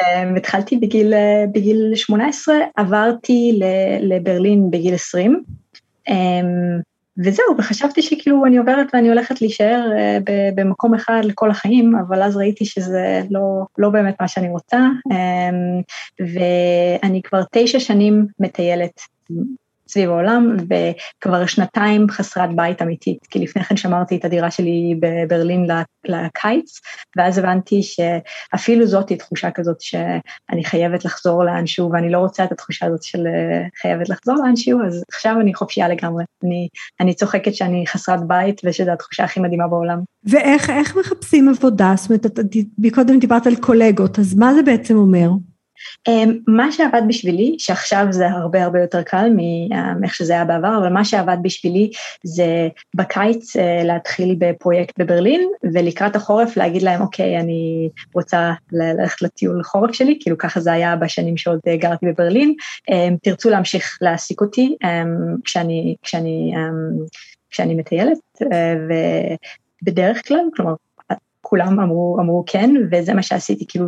[0.00, 3.60] Um, התחלתי בגיל, uh, בגיל 18, עברתי
[4.00, 5.42] לברלין בגיל 20,
[6.08, 6.80] um, אמ,
[7.24, 10.22] וזהו, וחשבתי שכאילו אני עוברת ואני הולכת להישאר uh,
[10.54, 15.82] במקום אחד לכל החיים, אבל אז ראיתי שזה לא, לא באמת מה שאני רוצה, um,
[16.20, 19.00] ואני כבר תשע שנים מטיילת
[19.88, 25.66] סביב העולם, וכבר שנתיים חסרת בית אמיתית, כי לפני כן שמרתי את הדירה שלי בברלין
[26.04, 26.80] לקיץ,
[27.16, 32.52] ואז הבנתי שאפילו זאת היא תחושה כזאת שאני חייבת לחזור לאנשהו, ואני לא רוצה את
[32.52, 36.24] התחושה הזאת של אה, חייבת לחזור לאנשהו, אז עכשיו אני חופשייה לגמרי.
[36.44, 36.68] אני,
[37.00, 40.00] אני צוחקת שאני חסרת בית, ושזו התחושה הכי מדהימה בעולם.
[40.24, 41.94] ואיך מחפשים עבודה?
[41.96, 42.26] זאת אומרת,
[42.94, 45.28] קודם דיברת על קולגות, אז מה זה בעצם אומר?
[46.08, 49.30] אמ, מה שעבד בשבילי, שעכשיו זה הרבה הרבה יותר קל
[50.00, 51.90] מאיך שזה היה בעבר, אבל מה שעבד בשבילי
[52.24, 59.62] זה בקיץ אה, להתחיל בפרויקט בברלין, ולקראת החורף להגיד להם, אוקיי, אני רוצה ללכת לטיול
[59.62, 62.54] חורף שלי, כאילו ככה זה היה בשנים שעוד גרתי בברלין,
[62.90, 66.52] אמ, תרצו להמשיך להעסיק אותי אמ, כשאני, כשאני,
[67.50, 68.18] כשאני מטיילת,
[68.52, 68.74] אה,
[69.82, 70.74] ובדרך כלל, כלומר,
[71.48, 73.86] כולם אמרו, אמרו כן, וזה מה שעשיתי כאילו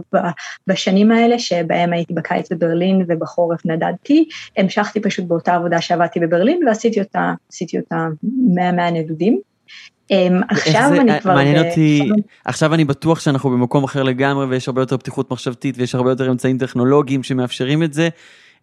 [0.67, 7.01] בשנים האלה שבהם הייתי בקיץ בברלין ובחורף נדדתי, המשכתי פשוט באותה עבודה שעבדתי בברלין ועשיתי
[7.01, 8.07] אותה, עשיתי אותה
[8.55, 9.41] 100 מהנדודים.
[10.11, 11.35] אמ, עכשיו זה, אני כבר...
[11.35, 12.11] מעניין אותי,
[12.45, 16.31] עכשיו אני בטוח שאנחנו במקום אחר לגמרי ויש הרבה יותר פתיחות מחשבתית ויש הרבה יותר
[16.31, 18.09] אמצעים טכנולוגיים שמאפשרים את זה.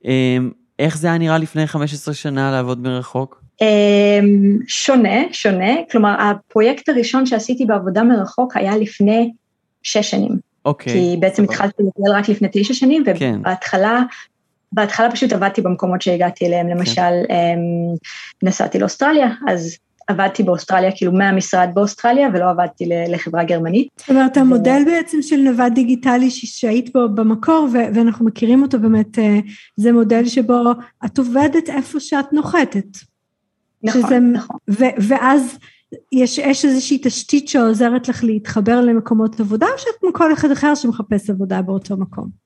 [0.05, 3.44] אמ, איך זה היה נראה לפני 15 שנה לעבוד מרחוק?
[3.61, 9.31] אמ, שונה, שונה, כלומר הפרויקט הראשון שעשיתי בעבודה מרחוק היה לפני
[9.83, 10.31] שש שנים.
[10.65, 10.93] אוקיי.
[10.93, 11.53] כי בעצם סבבה.
[11.53, 13.35] התחלתי לדבר רק לפני תשע שנים, כן.
[13.39, 14.01] ובהתחלה,
[14.71, 16.77] בהתחלה פשוט עבדתי במקומות שהגעתי אליהם, כן.
[16.77, 17.59] למשל כן.
[18.43, 23.87] נסעתי לאוסטרליה, אז עבדתי באוסטרליה, כאילו מהמשרד באוסטרליה, ולא עבדתי לחברה גרמנית.
[23.97, 29.39] זאת אומרת, המודל בעצם של נווד דיגיטלי שהיית בו במקור, ואנחנו מכירים אותו באמת, אה,
[29.75, 30.63] זה מודל שבו
[31.05, 33.14] את עובדת איפה שאת נוחתת.
[33.86, 34.58] נכון, שזה, נכון.
[34.69, 35.58] ו- ואז
[36.12, 40.76] יש, יש איזושהי תשתית שעוזרת לך להתחבר למקומות עבודה, או שאת כמו כל אחד אחר
[40.76, 42.45] שמחפש עבודה באותו מקום?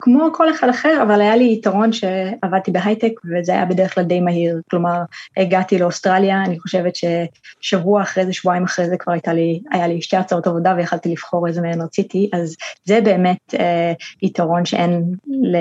[0.00, 4.20] כמו כל אחד אחר, אבל היה לי יתרון שעבדתי בהייטק וזה היה בדרך כלל די
[4.20, 5.02] מהיר, כלומר
[5.36, 10.02] הגעתי לאוסטרליה, אני חושבת ששבוע אחרי זה, שבועיים אחרי זה כבר הייתה לי, היה לי
[10.02, 15.56] שתי הצעות עבודה ויכלתי לבחור איזה מהן רציתי, אז זה באמת אה, יתרון שאין ל,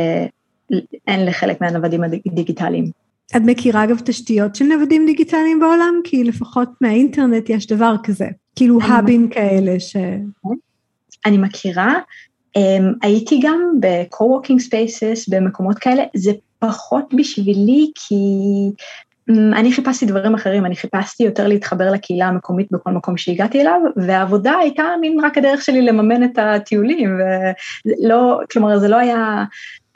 [1.07, 3.08] אין לחלק מהנוודים הדיגיטליים.
[3.37, 5.93] את מכירה אגב תשתיות של נוודים דיגיטליים בעולם?
[6.03, 9.95] כי לפחות מהאינטרנט יש דבר כזה, כאילו האבים כאלה ש...
[11.25, 11.93] אני מכירה,
[12.57, 12.61] um,
[13.01, 18.15] הייתי גם ב-co-working spaces, במקומות כאלה, זה פחות בשבילי כי
[19.31, 23.81] um, אני חיפשתי דברים אחרים, אני חיפשתי יותר להתחבר לקהילה המקומית בכל מקום שהגעתי אליו,
[23.95, 29.43] והעבודה הייתה מין רק הדרך שלי לממן את הטיולים, ולא, כלומר זה לא היה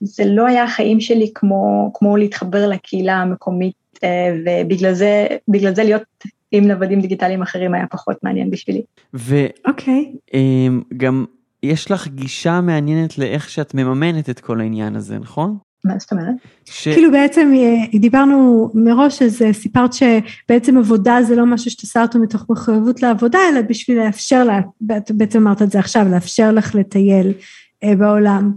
[0.03, 5.27] זה לא היה החיים שלי כמו, כמו להתחבר לקהילה המקומית, אה, ובגלל זה,
[5.73, 6.03] זה להיות
[6.51, 8.81] עם נוודים דיגיטליים אחרים היה פחות מעניין בשבילי.
[9.13, 9.65] ואוקיי.
[9.67, 10.37] Okay.
[10.37, 11.25] אמ, גם
[11.63, 15.57] יש לך גישה מעניינת לאיך שאת מממנת את כל העניין הזה, נכון?
[15.85, 16.35] מה זאת אומרת?
[16.65, 16.87] ש...
[16.87, 22.01] כאילו בעצם אה, דיברנו מראש, אז אה, סיפרת שבעצם עבודה זה לא משהו שאת עושה
[22.01, 24.59] אותו מתוך מחויבות לעבודה, אלא בשביל לאפשר לה,
[25.09, 27.33] בעצם אמרת את זה עכשיו, לאפשר לך לטייל
[27.83, 28.51] אה, בעולם.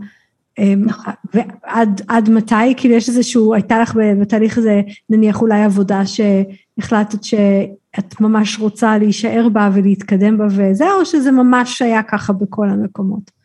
[0.76, 1.12] נכון.
[1.34, 2.74] ועד מתי?
[2.76, 9.48] כאילו יש איזשהו, הייתה לך בתהליך הזה נניח אולי עבודה שהחלטת שאת ממש רוצה להישאר
[9.52, 13.36] בה ולהתקדם בה וזה, או שזה ממש היה ככה בכל המקומות?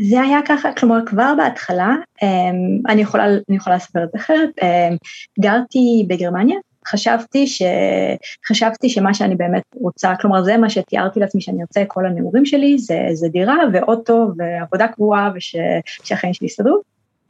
[0.00, 2.28] זה היה ככה, כלומר כבר בהתחלה, אמ,
[2.88, 4.96] אני יכולה, אני יכולה לספר את זה אחרת, אמ,
[5.40, 6.56] גרתי בגרמניה,
[6.88, 7.62] חשבתי, ש...
[8.48, 12.78] חשבתי שמה שאני באמת רוצה, כלומר זה מה שתיארתי לעצמי שאני ארצה כל הנעורים שלי,
[12.78, 16.80] זה, זה דירה ואוטו ועבודה קבועה ושהחיים שלי יסתדרו.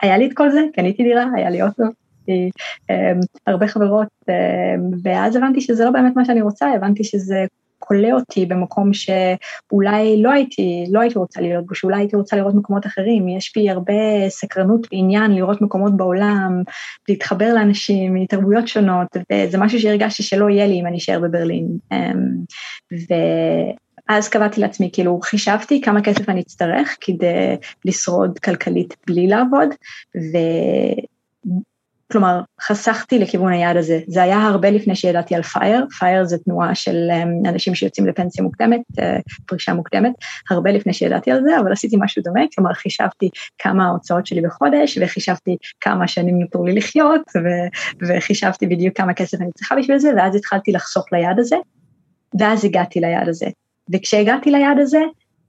[0.02, 1.84] היה לי את כל זה, קניתי דירה, היה לי אוטו,
[2.28, 4.08] אמ, הרבה חברות,
[5.02, 7.44] ואז הבנתי שזה לא באמת מה שאני רוצה, הבנתי שזה
[7.86, 12.54] כולא אותי במקום שאולי לא הייתי, לא הייתי רוצה להיות בו, שאולי הייתי רוצה לראות
[12.54, 13.28] מקומות אחרים.
[13.28, 13.92] יש בי הרבה
[14.28, 16.62] סקרנות ועניין לראות מקומות בעולם,
[17.08, 21.68] להתחבר לאנשים מתרבויות שונות, וזה משהו שהרגשתי שלא יהיה לי אם אני אשאר בברלין.
[21.92, 22.34] אמ,
[24.08, 29.68] ואז קבעתי לעצמי, כאילו חישבתי כמה כסף אני אצטרך כדי לשרוד כלכלית בלי לעבוד,
[30.16, 30.38] ו...
[32.14, 34.00] כלומר, חסכתי לכיוון היעד הזה.
[34.06, 38.44] זה היה הרבה לפני שידעתי על פייר, פייר זה תנועה של אמ, אנשים שיוצאים לפנסיה
[38.44, 40.12] מוקדמת, אה, פרישה מוקדמת,
[40.50, 44.98] הרבה לפני שידעתי על זה, אבל עשיתי משהו דומה, כלומר חישבתי כמה ההוצאות שלי בחודש,
[45.02, 50.10] וחישבתי כמה שנים נותרו לי לחיות, ו- וחישבתי בדיוק כמה כסף אני צריכה בשביל זה,
[50.16, 51.56] ואז התחלתי לחסוך ליעד הזה,
[52.40, 53.46] ואז הגעתי ליעד הזה.
[53.92, 55.00] וכשהגעתי ליעד הזה,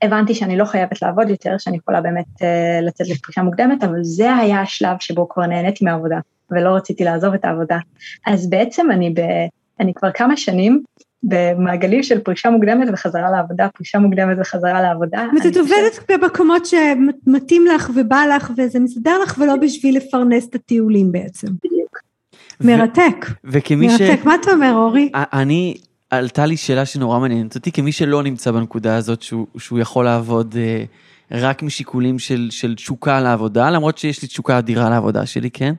[0.01, 2.45] הבנתי שאני לא חייבת לעבוד יותר, שאני יכולה באמת uh,
[2.81, 6.19] לצאת לפרישה מוקדמת, אבל זה היה השלב שבו כבר נהניתי מהעבודה.
[6.51, 7.77] ולא רציתי לעזוב את העבודה.
[8.27, 9.21] אז בעצם אני, ב,
[9.79, 10.83] אני כבר כמה שנים
[11.23, 15.27] במעגלים של פרישה מוקדמת וחזרה לעבודה, פרישה מוקדמת וחזרה לעבודה.
[15.43, 21.11] ואת עובדת במקומות שמתאים לך ובא לך וזה מסתדר לך ולא בשביל לפרנס את הטיולים
[21.11, 21.47] בעצם.
[21.47, 21.99] בדיוק.
[22.61, 23.25] מרתק.
[23.43, 24.01] וכמי ש...
[24.01, 25.11] מרתק, מה אתה אומר אורי?
[25.13, 25.77] אני,
[26.17, 30.55] עלתה לי שאלה שנורא מעניינת אותי, כמי שלא נמצא בנקודה הזאת שהוא, שהוא יכול לעבוד
[30.57, 30.83] אה,
[31.31, 35.73] רק משיקולים של, של תשוקה לעבודה, למרות שיש לי תשוקה אדירה לעבודה שלי, כן?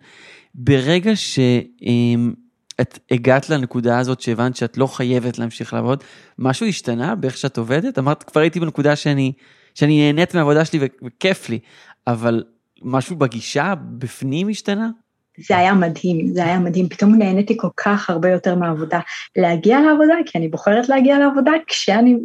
[0.55, 6.05] ברגע שאת הגעת לנקודה הזאת שהבנת שאת לא חייבת להמשיך לעבוד,
[6.39, 7.99] משהו השתנה באיך שאת עובדת?
[7.99, 9.33] אמרת, כבר הייתי בנקודה שאני,
[9.75, 11.59] שאני נהנית מהעבודה שלי וכיף לי,
[12.07, 12.45] אבל
[12.83, 14.91] משהו בגישה בפנים השתנה?
[15.39, 19.01] זה היה מדהים, זה היה מדהים, פתאום נהניתי כל כך הרבה יותר מהעבודה.
[19.37, 22.17] להגיע לעבודה, כי אני בוחרת להגיע לעבודה, כשאני,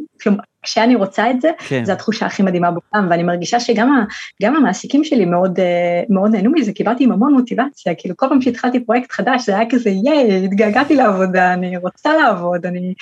[0.64, 1.86] כשאני רוצה את זה, כן.
[1.86, 4.06] זו התחושה הכי מדהימה בעולם, ואני מרגישה שגם ה,
[4.48, 8.86] המעסיקים שלי מאוד, אה, מאוד נהנו מזה, קיבלתי עם המון מוטיבציה, כאילו כל פעם שהתחלתי
[8.86, 12.94] פרויקט חדש, זה היה כזה, ייי, התגעגעתי לעבודה, אני רוצה לעבוד, אני...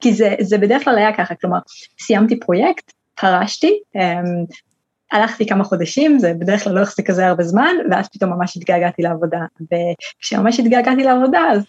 [0.00, 1.58] כי זה, זה בדרך כלל היה ככה, כלומר,
[2.00, 4.44] סיימתי פרויקט, פרשתי, אמ,
[5.12, 9.02] הלכתי כמה חודשים, זה בדרך כלל לא החזיק כזה הרבה זמן, ואז פתאום ממש התגעגעתי
[9.02, 9.40] לעבודה.
[9.60, 11.62] וכשממש התגעגעתי לעבודה, אז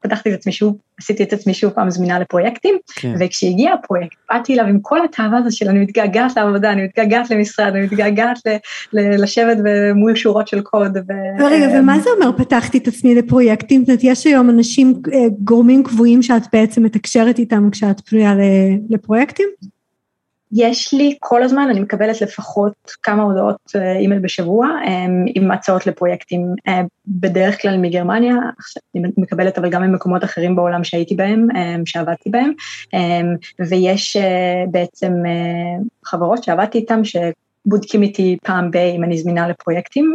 [0.00, 3.14] פתחתי את עצמי שוב, עשיתי את עצמי שוב פעם זמינה לפרויקטים, כן.
[3.20, 7.72] וכשהגיע הפרויקט, באתי אליו עם כל התאווה הזו של אני מתגעגעת לעבודה, אני מתגעגעת למשרד,
[7.74, 8.56] אני מתגעגעת ל-
[8.92, 9.56] ל- לשבת
[9.94, 10.96] מול שורות של קוד.
[10.96, 13.80] ו- רגע, ומה זה אומר פתחתי את עצמי לפרויקטים?
[13.80, 18.34] זאת אומרת, יש היום אנשים, אה, גורמים קבועים שאת בעצם מתקשרת איתם כשאת פנויה
[18.90, 19.48] לפרויקטים?
[20.56, 25.86] יש לי כל הזמן, אני מקבלת לפחות כמה הודעות אה, אימייל בשבוע אמ, עם הצעות
[25.86, 28.34] לפרויקטים, אה, בדרך כלל מגרמניה,
[28.94, 32.52] אני מקבלת אבל גם ממקומות אחרים בעולם שהייתי בהם, אמ, שעבדתי בהם,
[32.94, 33.34] אמ,
[33.68, 35.12] ויש אה, בעצם
[36.04, 40.14] חברות שעבדתי איתן שבודקים איתי פעם ב- אם אני זמינה לפרויקטים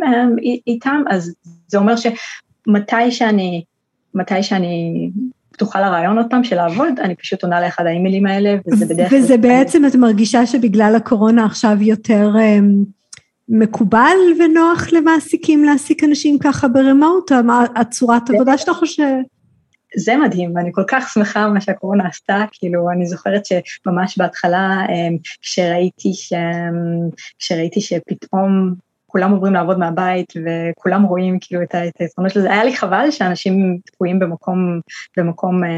[0.68, 1.34] איתם, אז
[1.68, 3.64] זה אומר שמתי שאני,
[4.16, 5.10] מתי שאני
[5.60, 9.20] פתוחה לרעיון עוד פעם של לעבוד, אני פשוט עונה לאחד האימיילים האלה, וזה בדרך כלל...
[9.20, 12.86] וזה בעצם, את מרגישה שבגלל הקורונה עכשיו יותר um,
[13.50, 17.32] מקובל ונוח למעסיקים להעסיק אנשים ככה ברמוט,
[17.76, 19.00] הצורת עבודה שלך או ש...
[19.98, 25.18] זה מדהים, ואני כל כך שמחה מה שהקורונה עשתה, כאילו, אני זוכרת שממש בהתחלה, אמ,
[25.42, 26.34] כשראיתי, ש...
[27.40, 28.74] כשראיתי שפתאום
[29.10, 32.52] כולם עוברים לעבוד מהבית וכולם רואים כאילו את היתרונות של זה.
[32.52, 34.80] היה לי חבל שאנשים תקועים במקום,
[35.18, 35.64] במקום...
[35.64, 35.70] אה,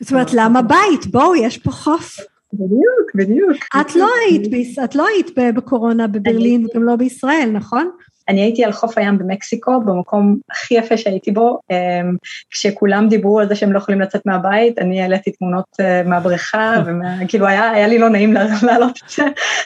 [0.00, 1.06] זאת אומרת, למה בית?
[1.10, 2.16] בואו, יש פה חוף.
[2.52, 3.56] בדיוק, בדיוק.
[3.80, 7.90] את לא היית, את לא היית בקורונה בברלין וגם לא בישראל, נכון?
[8.28, 12.16] אני הייתי על חוף הים במקסיקו, במקום הכי יפה שהייתי בו, אמ,
[12.50, 16.74] כשכולם דיברו על זה שהם לא יכולים לצאת מהבית, אני העליתי תמונות אה, מהבריכה,
[17.24, 18.32] וכאילו היה, היה לי לא נעים
[18.62, 19.24] להעלות את זה,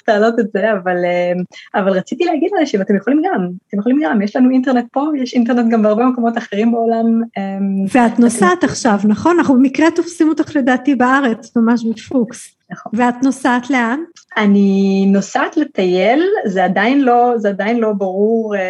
[0.09, 1.42] להעלות את זה, אבל, אמ,
[1.75, 5.35] אבל רציתי להגיד לאנשים, אתם יכולים גם, אתם יכולים גם, יש לנו אינטרנט פה, יש
[5.35, 7.23] אינטרנט גם בהרבה מקומות אחרים בעולם.
[7.38, 9.37] אמ, ואת נוסעת עכשיו, נכון?
[9.38, 12.58] אנחנו במקרה תופסים אותך לדעתי בארץ, ממש בפוקס.
[12.70, 12.92] נכון.
[12.96, 14.00] ואת נוסעת לאן?
[14.37, 18.61] אני נוסעת לטייל, זה עדיין לא, זה עדיין לא ברור, אה,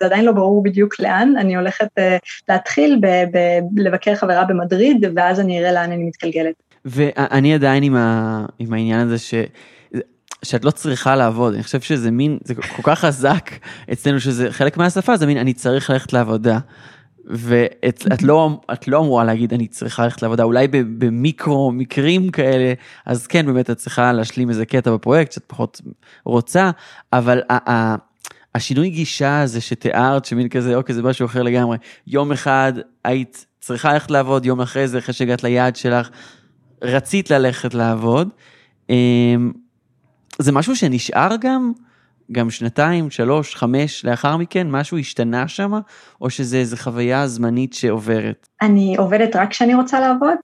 [0.00, 2.16] זה עדיין לא ברור בדיוק לאן, אני הולכת אה,
[2.48, 3.38] להתחיל ב, ב,
[3.76, 6.54] לבקר חברה במדריד, ואז אני אראה לאן אני מתגלגלת.
[6.84, 8.44] ואני עדיין עם, ה...
[8.58, 9.34] עם העניין הזה ש...
[10.42, 13.50] שאת לא צריכה לעבוד, אני חושב שזה מין, זה כל כך חזק
[13.92, 16.58] אצלנו שזה חלק מהשפה, זה מין אני צריך ללכת לעבודה.
[17.26, 22.72] ואת לא, את לא אמורה להגיד אני צריכה ללכת לעבודה, אולי במיקרו מקרים כאלה,
[23.06, 25.80] אז כן באמת את צריכה להשלים איזה קטע בפרויקט שאת פחות
[26.24, 26.70] רוצה,
[27.12, 27.40] אבל
[28.54, 31.76] השינוי גישה הזה שתיארת, שמין כזה, אוקיי, זה משהו אחר לגמרי.
[32.06, 32.72] יום אחד
[33.04, 36.10] היית צריכה ללכת לעבוד, יום אחרי זה, אחרי שהגעת ליעד שלך,
[36.82, 38.28] רצית ללכת לעבוד.
[38.90, 39.52] אמ,
[40.38, 41.72] זה משהו שנשאר גם?
[42.32, 45.72] גם שנתיים, שלוש, חמש לאחר מכן, משהו השתנה שם,
[46.20, 48.48] או שזה איזו חוויה זמנית שעוברת?
[48.62, 50.36] אני עובדת רק כשאני רוצה לעבוד,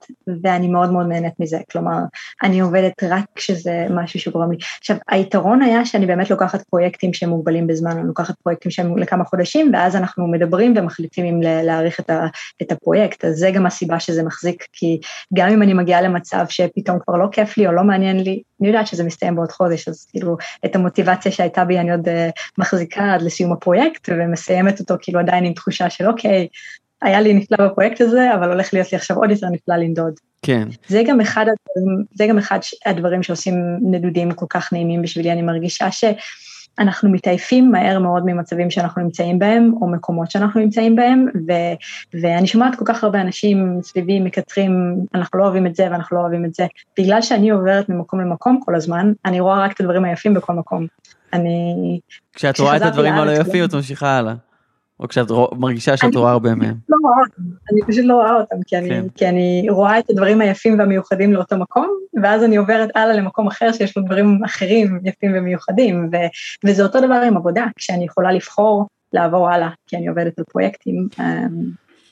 [0.43, 1.59] ואני מאוד מאוד נהנית מזה.
[1.73, 1.99] כלומר,
[2.43, 4.59] אני עובדת רק כשזה משהו שגורם לי.
[4.79, 9.25] עכשיו, היתרון היה שאני באמת לוקחת פרויקטים שהם מוגבלים בזמן, אני לוקחת פרויקטים שהם לכמה
[9.25, 12.11] חודשים, ואז אנחנו מדברים ומחליטים אם להאריך את,
[12.63, 13.25] את הפרויקט.
[13.25, 15.01] אז זה גם הסיבה שזה מחזיק, כי
[15.35, 18.69] גם אם אני מגיעה למצב שפתאום כבר לא כיף לי או לא מעניין לי, אני
[18.69, 22.11] יודעת שזה מסתיים בעוד חודש, אז כאילו, את המוטיבציה שהייתה בי אני עוד uh,
[22.59, 26.49] מחזיקה עד לסיום הפרויקט, ומסיימת אותו כאילו עדיין עם תחושה של אוקיי,
[27.03, 30.13] היה לי נפלא בפרויקט הזה, אבל הולך להיות לי עכשיו עוד יותר נפלא לנדוד.
[30.43, 30.69] כן.
[30.89, 35.43] זה גם אחד הדברים, זה גם אחד הדברים שעושים נדודים כל כך נעימים בשבילי, אני
[35.43, 41.53] מרגישה שאנחנו מתעייפים מהר מאוד ממצבים שאנחנו נמצאים בהם, או מקומות שאנחנו נמצאים בהם, ו,
[42.21, 46.23] ואני שומעת כל כך הרבה אנשים סביבי מקטרים, אנחנו לא אוהבים את זה ואנחנו לא
[46.23, 46.67] אוהבים את זה.
[46.99, 50.87] בגלל שאני עוברת ממקום למקום כל הזמן, אני רואה רק את הדברים היפים בכל מקום.
[51.33, 52.01] אני...
[52.33, 54.35] כשאת רואה את הדברים הלא יפים, את ממשיכה הלאה.
[55.01, 55.27] או כשאת
[55.59, 56.75] מרגישה שאת רואה הרבה מהם?
[56.89, 57.17] לא רואה
[57.73, 59.05] אני פשוט לא רואה אותם, כי אני, כן.
[59.15, 61.89] כי אני רואה את הדברים היפים והמיוחדים לאותו מקום,
[62.23, 66.17] ואז אני עוברת הלאה למקום אחר שיש לו דברים אחרים יפים ומיוחדים, ו,
[66.65, 71.09] וזה אותו דבר עם עבודה, כשאני יכולה לבחור לעבור הלאה, כי אני עובדת על פרויקטים.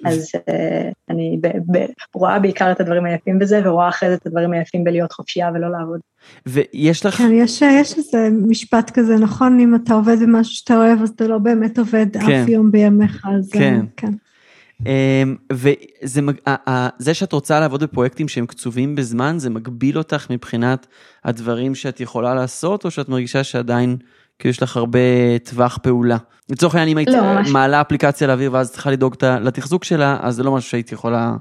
[0.06, 4.26] אז uh, אני ב- ב- רואה בעיקר את הדברים היפים בזה, ורואה אחרי זה את
[4.26, 6.00] הדברים היפים בלהיות חופשייה ולא לעבוד.
[6.46, 7.14] ויש לך...
[7.14, 9.60] כן, יש, יש איזה משפט כזה, נכון?
[9.60, 12.42] אם אתה עובד במשהו שאתה אוהב, אז אתה לא באמת עובד כן.
[12.42, 13.80] אף יום בימיך, אז כן.
[13.96, 14.12] כן.
[14.82, 14.86] Um,
[15.52, 20.86] וזה שאת רוצה לעבוד בפרויקטים שהם קצובים בזמן, זה מגביל אותך מבחינת
[21.24, 23.96] הדברים שאת יכולה לעשות, או שאת מרגישה שעדיין
[24.38, 24.98] כי יש לך הרבה
[25.44, 26.16] טווח פעולה.
[26.50, 30.42] לצורך העניין, אם היית לא, מעלה אפליקציה לאוויר ואז צריכה לדאוג לתחזוק שלה, אז זה
[30.42, 31.32] לא משהו שהיית יכולה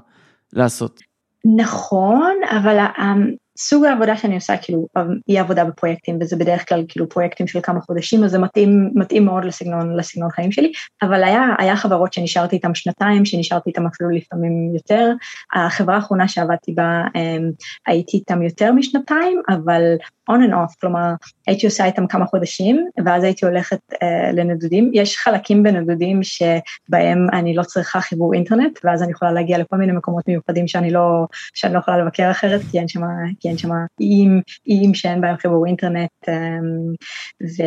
[0.52, 1.00] לעשות.
[1.56, 2.78] נכון, אבל
[3.58, 4.86] סוג העבודה שאני עושה כאילו
[5.26, 9.24] היא עבודה בפרויקטים וזה בדרך כלל כאילו פרויקטים של כמה חודשים אז זה מתאים מתאים
[9.24, 14.10] מאוד לסגנון לסגנון חיים שלי אבל היה היה חברות שנשארתי איתם שנתיים שנשארתי איתם אפילו
[14.10, 15.12] לפעמים יותר
[15.54, 17.02] החברה האחרונה שעבדתי בה
[17.86, 19.82] הייתי איתם יותר משנתיים אבל
[20.30, 21.12] on and off, כלומר
[21.46, 23.96] הייתי עושה איתם כמה חודשים ואז הייתי הולכת uh,
[24.32, 29.76] לנדודים, יש חלקים בנדודים שבהם אני לא צריכה חיבור אינטרנט ואז אני יכולה להגיע לכל
[29.76, 33.02] מיני מקומות מיוחדים שאני לא, שאני לא יכולה לבקר אחרת כי אין שם,
[33.40, 36.96] כי אין שם איים, איים שאין בהם חיבור אינטרנט um,
[37.42, 37.62] ו,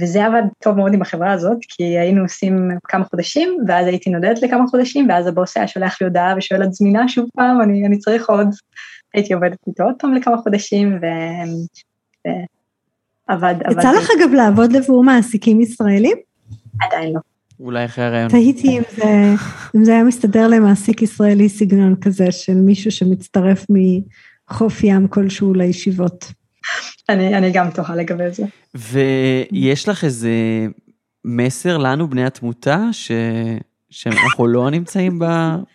[0.00, 4.42] וזה עבד טוב מאוד עם החברה הזאת כי היינו עושים כמה חודשים ואז הייתי נודדת
[4.42, 7.98] לכמה חודשים ואז הבוס היה שולח לי הודעה ושואל את זמינה שוב פעם, אני, אני
[7.98, 8.48] צריך עוד.
[9.16, 10.98] הייתי עובדת איתו עוד פעם לכמה חודשים,
[13.28, 13.78] ועבד, עבד.
[13.78, 16.16] יצא לך אגב לעבוד עבור מעסיקים ישראלים?
[16.80, 17.20] עדיין לא.
[17.60, 18.28] אולי אחרי הרעיון.
[18.28, 19.34] תהיתי אם זה,
[19.76, 26.32] אם זה היה מסתדר למעסיק ישראלי סגנון כזה של מישהו שמצטרף מחוף ים כלשהו לישיבות.
[27.08, 28.44] אני, אני גם תוהה לגבי זה.
[28.74, 30.30] ויש לך איזה
[31.24, 33.10] מסר לנו, בני התמותה, ש...
[33.90, 35.18] שאנחנו לא נמצאים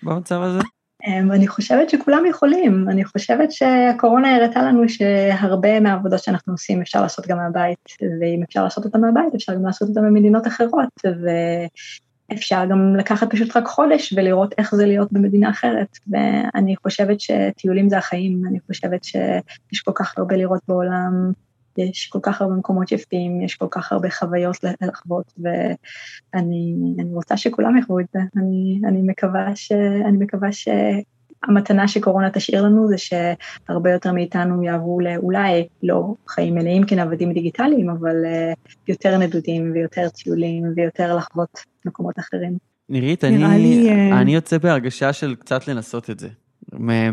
[0.03, 0.59] במצב הזה?
[1.07, 7.01] אמ, אני חושבת שכולם יכולים, אני חושבת שהקורונה הראתה לנו שהרבה מהעבודות שאנחנו עושים אפשר
[7.01, 7.79] לעשות גם מהבית,
[8.21, 10.89] ואם אפשר לעשות אותן מהבית אפשר גם לעשות אותן במדינות אחרות,
[12.31, 17.89] ואפשר גם לקחת פשוט רק חודש ולראות איך זה להיות במדינה אחרת, ואני חושבת שטיולים
[17.89, 21.31] זה החיים, אני חושבת שיש כל כך הרבה לראות בעולם,
[21.89, 25.33] יש כל כך הרבה מקומות יפים, יש כל כך הרבה חוויות לחוות,
[26.33, 28.19] ואני רוצה שכולם יחוו את זה.
[28.37, 29.71] אני, אני מקווה ש...
[30.05, 36.85] אני מקווה שהמתנה שקורונה תשאיר לנו זה שהרבה יותר מאיתנו יעברו לאולי לא חיים מלאים
[36.85, 38.53] כנוודים דיגיטליים, אבל אה,
[38.87, 42.57] יותר נדודים ויותר טיולים ויותר לחוות מקומות אחרים.
[42.89, 46.27] נירית, אני, לי, אה, אני יוצא בהרגשה של קצת לנסות את זה.
[46.79, 47.09] מה...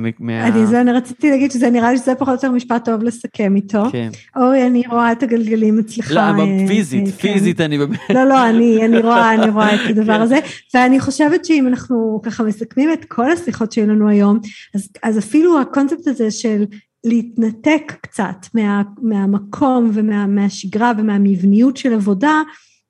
[0.47, 3.57] אני, זה, אני רציתי להגיד שזה נראה לי שזה פחות או יותר משפט טוב לסכם
[3.57, 3.83] איתו.
[3.93, 4.11] כן.
[4.37, 6.13] אורי, אני רואה את הגלגלים אצלך.
[6.13, 7.65] לא, אבל אה, פיזית, אה, פיזית כן.
[7.65, 7.99] אני באמת...
[8.15, 10.21] לא, לא, אני, אני, רואה, אני רואה את הדבר כן.
[10.21, 10.39] הזה,
[10.75, 14.39] ואני חושבת שאם אנחנו ככה מסכמים את כל השיחות שהיו לנו היום,
[14.75, 16.65] אז, אז אפילו הקונספט הזה של
[17.05, 22.43] להתנתק קצת מה, מהמקום ומהשגרה ומהמבניות של עבודה,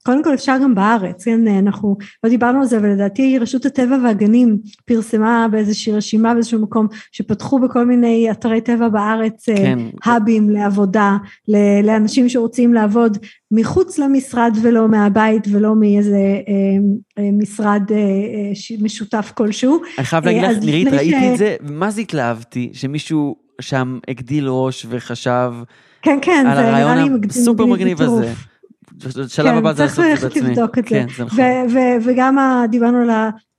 [0.09, 3.97] קודם כל אפשר גם בארץ, כן, אנחנו לא דיברנו על זה, אבל לדעתי רשות הטבע
[4.05, 9.79] והגנים פרסמה באיזושהי רשימה באיזשהו מקום, שפתחו בכל מיני אתרי טבע בארץ, אה, כן.
[10.05, 11.17] האבים לעבודה,
[11.85, 13.19] לאנשים שרוצים לעבוד
[13.51, 17.83] מחוץ למשרד ולא מהבית ולא מאיזה אה, אה, משרד
[18.81, 19.81] משותף כלשהו.
[19.99, 21.33] אני חייב להגיד לך, נירית, ראיתי ש...
[21.33, 25.53] את זה, מה זה התלהבתי, שמישהו שם הגדיל ראש וחשב
[26.03, 28.33] כן, כן, על הרעיון הסופר מגניב הזה.
[29.28, 30.40] שלב כן, הבא זה לעשות את זה בעצמי.
[30.40, 31.14] צריך לבדוק את כן, זה.
[31.16, 31.44] זה נכון.
[32.05, 32.38] וגם
[32.70, 33.11] דיברנו על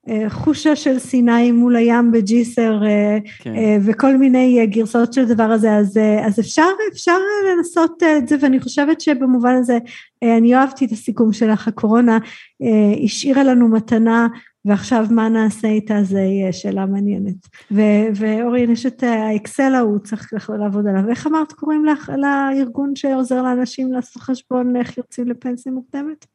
[0.07, 3.55] החושה של סיני מול הים בג'יסר, אה, כן.
[3.55, 7.17] אה, וכל מיני גרסאות של הדבר הזה, אז, אה, אז אפשר, אפשר
[7.51, 9.77] לנסות את זה, ואני חושבת שבמובן הזה,
[10.23, 12.17] אני אוהבתי את הסיכום שלך, הקורונה
[13.03, 14.27] השאירה לנו מתנה
[14.65, 17.47] ועכשיו מה נעשה איתה זה יהיה שאלה מעניינת.
[18.15, 21.09] ואורי, יש את האקסל ההוא, צריך לעבוד עליו.
[21.09, 26.25] איך אמרת קוראים לך לארגון שעוזר לאנשים לעשות חשבון איך יוצאים לפנסיה מוקדמת?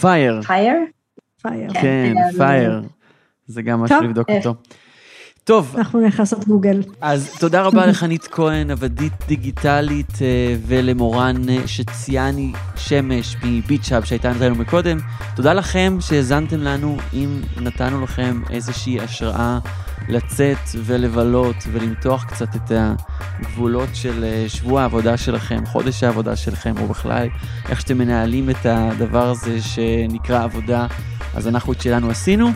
[0.00, 0.42] FIRE.
[0.42, 0.76] FIRE?
[1.42, 1.70] FIRE.
[1.72, 2.82] כן, FIRE.
[3.46, 4.54] זה גם משהו לבדוק אותו.
[5.50, 5.74] טוב.
[5.78, 6.82] אנחנו נלך לעשות גוגל.
[7.00, 14.30] אז תודה רבה לחנית כהן, נוודית דיגיטלית, אה, ולמורן אה, שציאני שמש מ BeachHub שהייתה
[14.30, 14.98] איתנו מקודם.
[15.36, 19.58] תודה לכם שהאזנתם לנו, אם נתנו לכם איזושהי השראה
[20.08, 26.86] לצאת ולבלות ולמתוח קצת את הגבולות של אה, שבוע העבודה שלכם, חודש העבודה שלכם, או
[26.86, 27.28] בכלל
[27.68, 30.86] איך שאתם מנהלים את הדבר הזה שנקרא עבודה,
[31.34, 32.50] אז אנחנו את שלנו עשינו.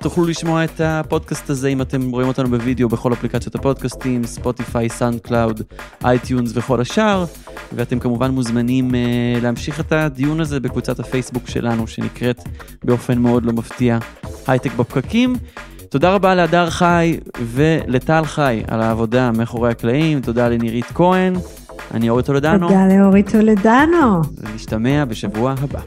[0.00, 5.62] תוכלו לשמוע את הפודקאסט הזה אם אתם רואים אותנו בווידאו בכל אפליקציות הפודקאסטים, ספוטיפיי, SoundCloud,
[6.04, 7.24] iTunes וכל השאר,
[7.72, 9.00] ואתם כמובן מוזמנים אה,
[9.42, 12.42] להמשיך את הדיון הזה בקבוצת הפייסבוק שלנו שנקראת
[12.84, 13.98] באופן מאוד לא מפתיע
[14.46, 15.36] הייטק בפקקים.
[15.90, 21.34] תודה רבה להדר חי ולטל חי על העבודה מאחורי הקלעים, תודה לנירית כהן,
[21.94, 22.68] אני אורי טולדנו.
[22.68, 24.20] תודה לאורי טולדנו.
[24.36, 25.80] ונשתמע בשבוע הבא.